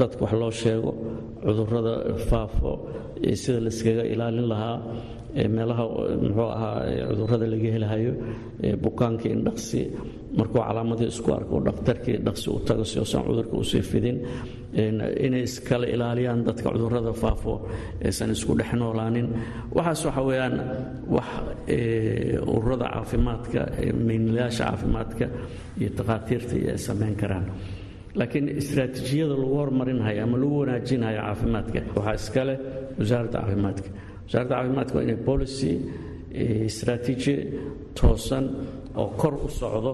[0.00, 0.90] dadka wax loo sheego
[1.44, 1.94] cudurrada
[2.28, 2.72] faafo
[3.42, 4.76] sida layskaga ilaalin lahaa
[5.56, 5.84] meelaha
[6.24, 6.76] muxuu ahaa
[7.10, 8.12] cudurrada laga helahayo
[8.84, 9.82] bukaanka in dhaqsi.
[10.38, 14.16] Markuu calaamadii isku arko dhakhtarkii dhaqsi u tago si uusan cudurka u sii fidin.
[15.26, 17.52] Inay iskala ilaaliyaan dadka cudurrada faafo
[18.06, 19.26] aysan isku dhex noolaanin.
[19.76, 20.54] Waxaas waxa weeyaan
[21.14, 21.28] wax
[22.56, 23.60] ururada caafimaadka
[24.06, 25.26] maynilayaasha caafimaadka
[25.80, 27.46] iyo takhaatiirta ay samayn karaan
[28.18, 32.54] laakiin istraatiijiyada lagu horumarinhayo ama lagu wanaajinhayo caafimaadka waxaa iskale
[32.98, 33.88] wasaaradda caafimaadka.
[34.26, 35.70] Wasaaradda caafimaadka waa inay policy
[36.70, 37.34] istraatiiji
[37.98, 38.44] toosan
[39.00, 39.92] oo kor u socdo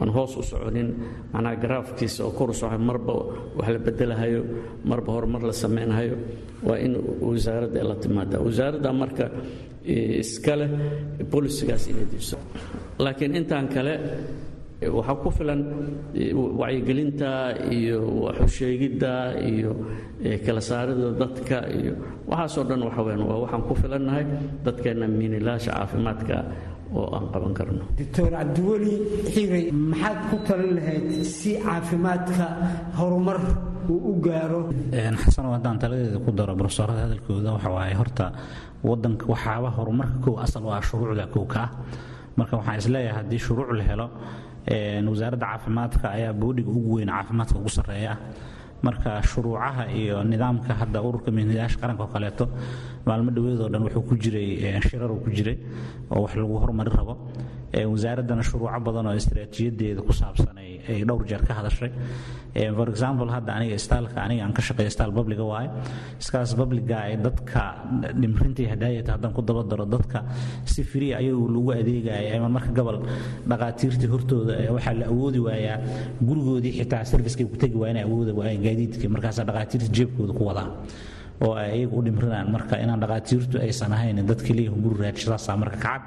[0.00, 0.88] aan hoos u soconin
[1.32, 3.12] macnaha garaafkiisa oo kor u socdo marba
[3.58, 4.40] wax la bedelahayo
[4.90, 6.16] marba horumar la samaynahayo
[6.68, 6.92] waa in
[7.28, 9.24] wasaaradda la timaada wasaaradda marka
[10.22, 10.66] iskale
[11.32, 12.36] bolisigaas inay diibso
[13.04, 13.94] laakiin intaan kale
[14.82, 15.60] waxaa ku filan
[16.60, 19.72] wacyigelinta iyo waxusheegidda iyo
[20.44, 21.94] kala saarida dadka iyo
[22.28, 24.24] waxaasoo dhan waxa waa waxaan ku filannahay
[24.64, 26.36] dadkeenna miinilaasha caafimaadka
[26.94, 27.84] oo aan qaban karno.
[27.98, 28.92] Doctor cabdiweli
[29.34, 32.46] xiray maxaad ku talin lahayd si caafimaadka
[32.98, 33.38] horumar
[33.88, 34.60] uu u gaaro?
[35.22, 38.26] Xasan haddaan taladeeda ku daro brofesorada hadalkooda waxa waaye horta
[38.84, 41.70] wadanka waxaaba horumarka kow asal waa shuruucda kow ka ah.
[42.36, 44.06] Marka waxaan is leeyahay haddii shuruuc la helo
[44.68, 48.12] wasaaradda caafimaadka ayaa boodhiga ugu weyn caafimaadka ugu sarreeya.
[48.12, 48.18] Ah
[48.84, 52.44] marka shuruucaha iyo nidaamka hadda ururka mihnadayaasha qaranka oo kaleeto
[53.06, 55.56] maalmo dhoweedoo dhan wuxuu ku jiray shiraruu ku jiray
[56.12, 57.14] oo wax lagu horumari rabo
[57.92, 61.90] wasaaraddana shuruuco badan oo istaraatiijiyadeeda ku saabsan ay dhowr jeer ka hadashay.
[62.76, 65.68] For example hadda aniga istaalka aniga aan ka shaqeeyo istaal babliga waaye
[66.22, 67.62] iskaas babliga ay dadka
[68.20, 69.62] dhimrintii hadaayata haddaan ku daba
[69.94, 70.18] dadka
[70.64, 72.98] si free ayagu lagu adeegaya ama marka gobol
[73.50, 75.78] dhaqaatiirtii hortooda waxaa la awoodi waayaa
[76.28, 79.08] gurigoodii xitaa servicekay ku tegi waa inay awoodi waayeen gaadiidkii.
[79.14, 80.70] Markaasaa dhaqaatiirta jeebkooda ku wadaan
[81.42, 85.76] oo ay ayagu u dhimrinaan marka inaan dhaqaatiirtu aysan ahayn dad keliya guri raajisaasaa marka
[85.84, 86.02] kacad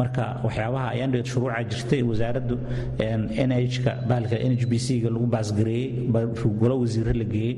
[0.00, 2.56] marka waxyaabaha ayandheed shuruuca jirtay wasaaraddu
[3.00, 6.08] nhka baalka n h b c-ga lagu baasgareeyey
[6.60, 7.54] golo wasiire la geeyey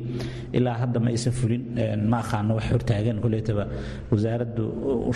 [0.58, 1.62] ilaa hadda ma aysan fulin
[2.12, 3.64] ma aqaano wax hortaagan koleetaba
[4.12, 4.64] wasaaraddu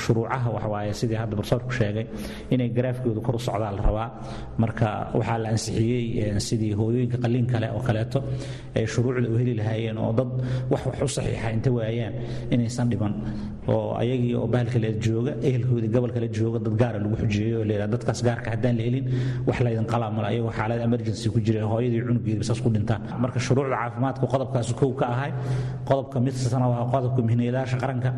[0.05, 2.07] shuruucaha waxwaaye sidii hadda barsoorku sheegay
[2.55, 4.09] inay garaafkooda kor u socdaa la rabaa.
[4.63, 4.89] Marka
[5.19, 8.19] waxaa la ansixiyey sidii hooyooyinka qalliin kale oo kaleeto
[8.77, 10.31] ay shuruucda u heli lahaayeen oo dad
[10.73, 12.15] wax wax u saxiixa inta waayaan
[12.55, 13.13] inaysan dhiban
[13.73, 17.65] oo ayagii oo bahal kale jooga ehelkoodii gobol kale jooga dad gaara lagu xujeeyo oo
[17.69, 19.05] leeyahay dadkaas gaarka haddaan la helin
[19.47, 20.29] wax laydin qalaa male
[20.59, 23.01] xaalad emergency ku jira hooyadii cunugeedi saas ku dhintaan.
[23.23, 25.31] Marka shuruucda caafimaadka qodobkaas kow ka ahay
[25.89, 28.11] qodobka midsana waa qodobka mihnayaasha qaranka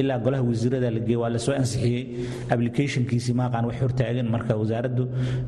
[0.00, 2.02] ilaa golaha wasiirada la geeyey waa la soo ansixiyey
[2.54, 5.04] applicationkiisii maaqaan wax hortaagan marka wasaaraddu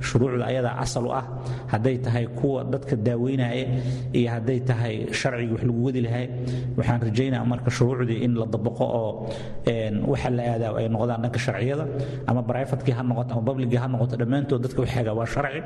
[0.08, 1.24] shuruucda ayadaa asal u ah
[1.72, 3.66] hadday tahay kuwa dadka daaweynaya
[4.18, 6.26] iyo hadday tahay sharcigii wax lagu wadi lahay
[6.78, 9.10] waxaan rajaynaa marka shuruucdii in la dabaqo oo
[10.12, 11.84] waxa la aadaa ay noqdaan dhanka sharciyada
[12.26, 15.60] ama brivatekii ha noqoto ama publicii ha noqoto dhammaantood dadka waxaaga waa sharci.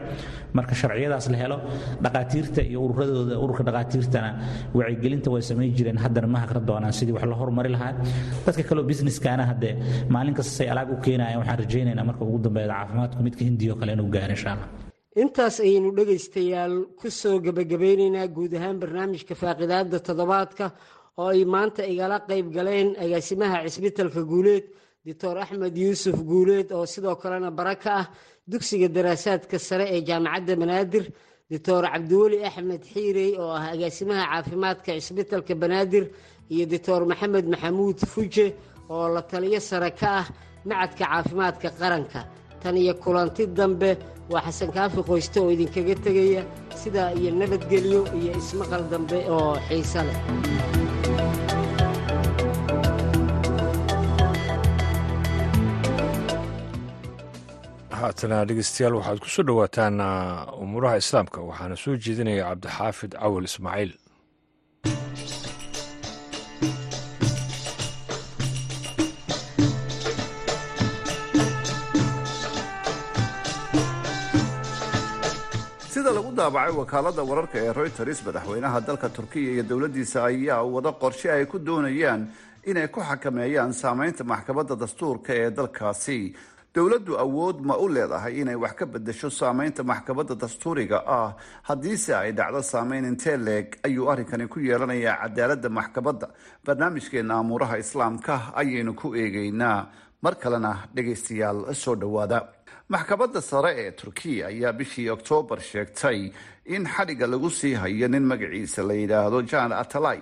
[0.57, 1.57] Marka sharciyadaas la helo
[2.05, 4.31] dhaqaatiirta iyo ururadooda ururka dhaqaatiirtana
[4.79, 5.99] wacyigelinta way samayn jireen.
[6.05, 7.93] Haddana ma haqra doonaan sidii wax la horumari lahaa.
[8.47, 9.75] Dadka kaleo businesskaana haddee
[10.15, 13.79] maalin kasta say alaab u keenayaan waxaan rajaynaynaa marka ugu dambeeya caafimaadku midka hindiya oo
[13.81, 14.69] kale inuu gaaro insha allah
[15.23, 20.65] intaas ayaynu dhegaystayaal ku soo gebagabeynaynaa guud ahaan barnaamijka faaqidaada toddobaadka
[21.21, 24.65] oo ay maanta igala qayb galeen agaasimaha cisbitalka guuleed
[25.07, 28.07] doctor axmed yuusuf guuleed oo sidoo kalena bara ka ah
[28.51, 31.05] dugsiga daraasaadka sare ee jaamacadda banaadir
[31.51, 36.05] doctor cabdiweli axmed xiirey oo ah agaasimaha caafimaadka cisbitalka banaadir
[36.55, 38.47] iyo doctor maxamed maxamuud fuje
[38.95, 40.27] oo la taliyo sare ka ah
[40.69, 42.21] macadka caafimaadka qaranka.
[42.63, 43.91] Tan iyo kulanti dambe
[44.33, 46.43] waa xasan kaafi qoyste oo idinkaga tegaya
[46.81, 50.19] sidaa iyo nabadgelyo iyo ismaqal dambe oo xiise leh
[57.99, 59.97] haatana dhegeystayaal waxaad ku soo dhowaataan
[60.65, 63.93] umuuraha islaamka waxaana soo jeedinaya cabdixaafid cawal ismaaciil
[76.39, 81.59] daabacay wakaalada wararka ee royters madaxweynaha dalka turkiya iyo dowladdiisa ayaa wada qorshe ay ku
[81.59, 82.23] doonayaan
[82.71, 86.19] inay ku xakameeyaan saameynta maxkamadda dastuurka ee dalkaasi
[86.77, 91.31] dowladdu awood ma u leedahay inay wax ka bedesho saameynta maxkamadda dastuuriga ah.
[91.69, 96.27] Haddiise ay dhacdo saameyn intee leeg ayuu arrinkani ku yeelanayaa cadaaladda maxkamadda.
[96.67, 99.89] Barnaamijkeena amuuraha islaamka ayaynu ku eegaynaa.
[100.23, 102.39] Mar kalena dhegaystayaal soo dhowaada.
[102.89, 106.31] Maxkamadda sare ee turkiya ayaa bishii oktoobar sheegtay
[106.75, 110.21] in xadhigga lagu sii hayo nin magaciisa la yidhaahdo jan atalay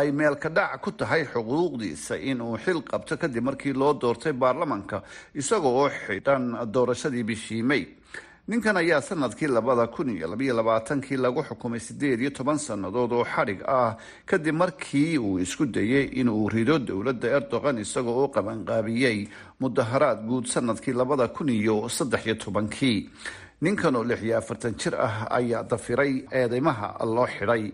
[0.00, 5.02] ay meelka dhac ku tahay xuquuqdiisa in uu xil qabto kadib markii loo doortay baarlamanka
[5.40, 6.44] isaga oo xidhan
[6.74, 7.82] doorashadii bishii may
[8.48, 13.24] ninkan ayaa sannadkii labada kun iyo labaiyo labaatankii lagu xukumay sideed iyo toban sannadood oo
[13.24, 13.96] xadhig ah
[14.30, 19.18] kadib markii uu isku dayay inuu rido dowladda erdogan isagoo u qabanqaabiyey
[19.60, 23.10] mudaharaad guud sannadkii labada kun iyo saddex iyo tobankii.
[23.62, 27.64] Ninkan oo lix iyo afartan jir ah ayaa dafiray eedeymaha loo xidhay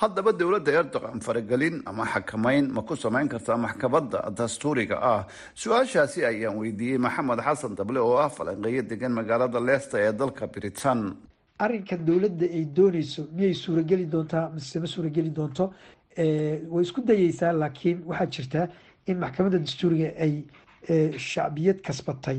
[0.00, 2.64] haddaba dowladda erdogan faragelin ama xakamayn.
[2.76, 5.22] Ma ku samayn kartaa maxkamadda dastuuriga ah?
[5.62, 11.00] Su'aashaasi ayaan weydiiyey maxamed xasan dable oo ah falanqeeyo degan magaalada leesta ee dalka britain.
[11.64, 15.64] Arrinkan dowladda ay dooneyso miyay suurageli doontaa mise ma suurageli doonto?
[16.72, 18.66] Way isku dayeysaa laakiin waxaa jirtaa
[19.10, 20.34] in maxkamadda dastuuriga ay
[21.30, 22.38] shacbiyad kasbatay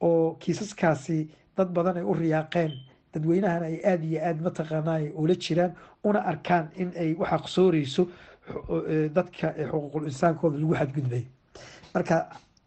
[0.00, 1.18] oo kiisaskaasi
[1.56, 2.72] dad badan ay u riyaaqeen
[3.14, 5.72] dadweynahana ay aada iyo aada mataqaanay ula jiraan
[6.08, 8.02] una arkaan in ay waxa qsooreyso
[9.16, 11.24] dadka xuquuqul insaankooda lagu xadgudbay
[11.94, 12.16] marka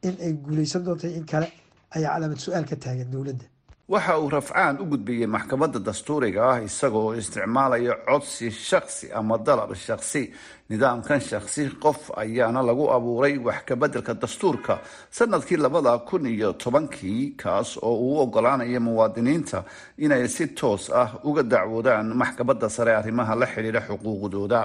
[0.07, 1.47] in ay guuleysan doonta in kale
[1.95, 3.45] ayaa calaamad su'aal ka taagan dowladda
[3.91, 10.23] waxa uu rafcaan u gudbiyey maxkamadda dastuuriga ah isagoo isticmaalaya codsi shaksi ama dalab shaksi
[10.69, 14.79] nidaamkan shaksi qof ayaana lagu abuuray wax kabeddelka dastuurka.
[15.11, 19.63] Sanadkii labada kun iyo tobankii kaas oo uu ogolaanaya muwaadiniinta
[19.97, 24.61] inay si toos ah uga dacwoodaan maxkamadda sare arrimaha la xidhiidha xuquuqdooda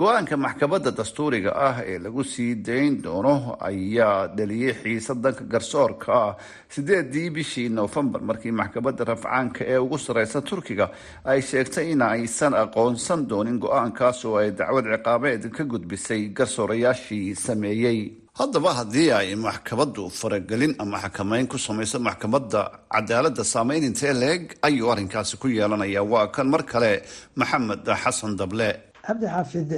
[0.00, 3.34] go'aanka maxkamadda dastuuriga ah ee lagu sii dayn doono
[3.68, 6.32] ayaa dhaliyey xiisa danka garsoorka ah.
[6.74, 10.86] Sideedii bishii noofembar markii maxkamadda rafcaanka ee ugu sareysa turkiga
[11.30, 18.00] ay sheegtay in aysan aqoonsan doonin go'aankaas oo ay dacwad ciqaabeed ka gudbisay garsoorayaashii sameeyey.
[18.40, 22.60] Haddaba haddii ay maxkamaddu faragelin ama xakameyn ku samayso maxkamadda
[22.94, 26.02] cadaaladda saameyn intee leeg ayuu arrinkaasi ku yeelanaya.
[26.12, 27.02] Waa kan mar kale
[27.36, 28.68] maxamed xasan dable
[29.10, 29.70] cabdi xaafid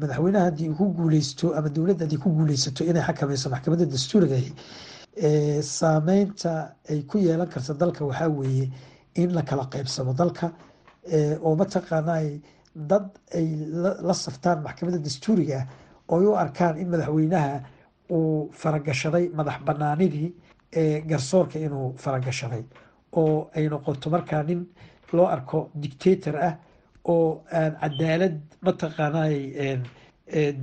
[0.00, 4.36] madaxweynaha haddii uu ku guuleysto ama dowladda haddii ku guuleysato inay xakameyso maxkamadda dastuuriga
[5.62, 8.70] saameynta ay ku yeelan karta dalka waxaa weeye
[9.14, 10.52] in la kala qeybsamo dalka
[11.46, 12.40] oo mataqaanay
[12.74, 13.46] dad ay
[14.08, 15.66] la saftaan maxkamadda dastuuriga ah
[16.14, 17.60] oo u arkaan in madaxweynaha
[18.10, 20.28] uu faragashaday madax banaanidii
[21.10, 22.64] garsoorka inuu faragashaday
[23.20, 24.66] oo ay noqoto markaa nin
[25.12, 26.54] loo arko dictator ah
[27.04, 29.36] oo aan cadaalad mataqaanay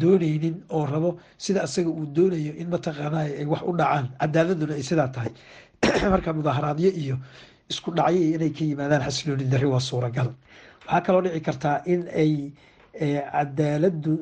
[0.01, 4.05] dooneynin oo rabo sida asaga uu doonayo in mataqaanay ay wax u dhacaan.
[4.21, 5.33] Cadaaladuna ay sidaa tahay.
[6.13, 7.15] Marka mudaharaadyo iyo
[7.69, 10.29] isku dhacyo inay ka yimaadaan xasilooni dari waa suuragal.
[10.85, 12.33] Waxaa kaloo dhici kartaa in ay
[13.31, 14.13] cadaaladdu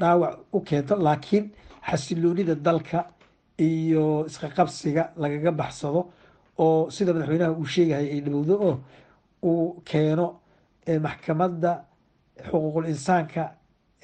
[0.00, 1.44] dhaawac u keento laakiin
[1.88, 3.06] xasiloonida dalka
[3.58, 6.00] iyo isqaqabsiga lagaga baxsado
[6.58, 8.76] oo sida madaxweynaha uu sheegahay ay dhowdo oo
[9.48, 10.41] uu keeno
[10.98, 11.84] maxkamadda
[12.50, 13.52] xuquuqul insaanka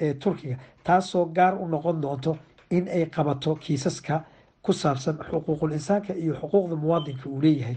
[0.00, 2.38] ee turkiga taasoo gaar u noqon doonto
[2.70, 4.24] in ay qabato kiisaska
[4.62, 7.76] ku saabsan xuquuqul insaanka iyo xuquuqda muwaadinka uu leeyahay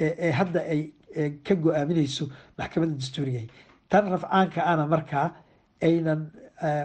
[0.00, 0.92] ee hadda ay
[1.44, 2.24] ka go'aamineyso
[2.58, 3.40] maxkamadda dastuuriga.
[3.90, 5.34] Tan rafcaanka ana markaa
[5.82, 6.30] aynan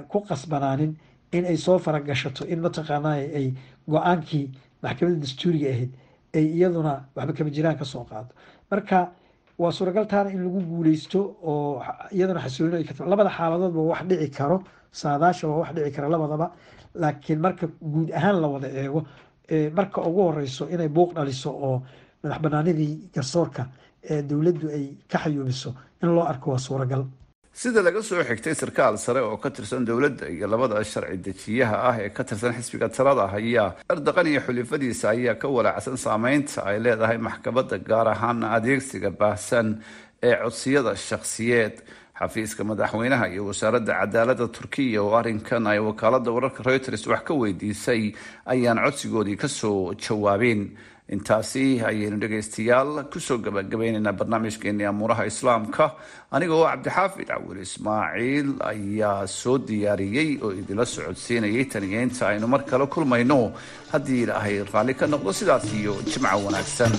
[0.10, 0.98] ku qasbanaanin
[1.32, 3.48] in ay soo faragashato in mataqaanay ay
[3.88, 4.52] go'aankii
[4.84, 5.92] maxkamadda dastuuriga ahayd
[6.34, 8.34] ay iyaduna waxba kama jiraan ka soo qaado
[8.72, 9.12] marka
[9.62, 11.20] waa suuragal taana in lagu guuleysto
[11.52, 11.82] oo
[12.16, 14.58] iyadana xasilooni ay ka labada xaaladoodba wax dhici karo
[14.92, 16.48] saadaasha waa wax dhici kara labadaba
[17.02, 19.00] laakiin marka guud ahaan la wada eego
[19.78, 21.78] marka ugu horeyso inay buuq dhaliso oo
[22.24, 23.64] madax banaanidii garsoorka
[24.10, 25.70] ee dowladdu ay ka xayuubiso
[26.04, 27.04] in loo arko waa suuragal
[27.62, 31.96] sida laga soo xigtay sarkaal sare oo ka tirsan dowladda iyo labada sharci dejiyaha ah
[32.04, 37.18] ee ka tirsan xisbiga talada haya erdoqan iyo xulifadiisa ayaa ka walaacsan saameynta ay leedahay
[37.28, 39.68] maxkamadda gaar ahaana adeegsiga baahsan
[40.24, 41.76] ee codsiyada shakhsiyeed.
[42.20, 48.04] Xafiiska madaxweynaha iyo wasaaradda cadaaladda turkiya oo arrinkan ay wakaalada wararka reuters wax ka weydiisay
[48.54, 50.62] ayaan codsigoodii ka soo jawaabeen
[51.14, 55.86] intaasi ayaynu dhegaystayaal ku soo gabagabaynaynaa barnaamijkeeni amuuraha islaamka.
[56.32, 62.86] Aniga oo cabdixaafid cawil ismaaciil ayaa soo diyaariyey oo idinla socodsiinayay taniyeynta aynu mar kale
[62.88, 63.54] kulmayno.
[63.94, 66.94] Haddii ilaahay raalli ka noqdo sidaas iyo jimco wanaagsan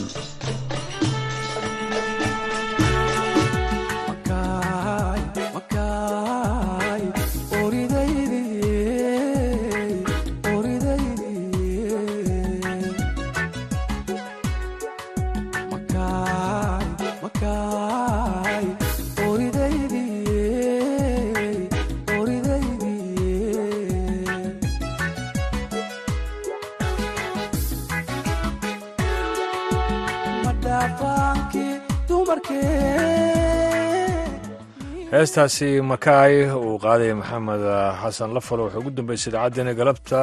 [35.27, 36.35] heestaasi makaay
[36.67, 40.21] uu qaaday maxamed ah, xasan lafalo wuxuu ugu dambeysay idaacaddeena galabta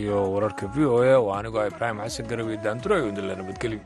[0.00, 3.34] iyo wararka v o a oo anigoo ah ibraahim xasan garab iyo daanduray oo idinla
[3.40, 3.80] nabadgelyo.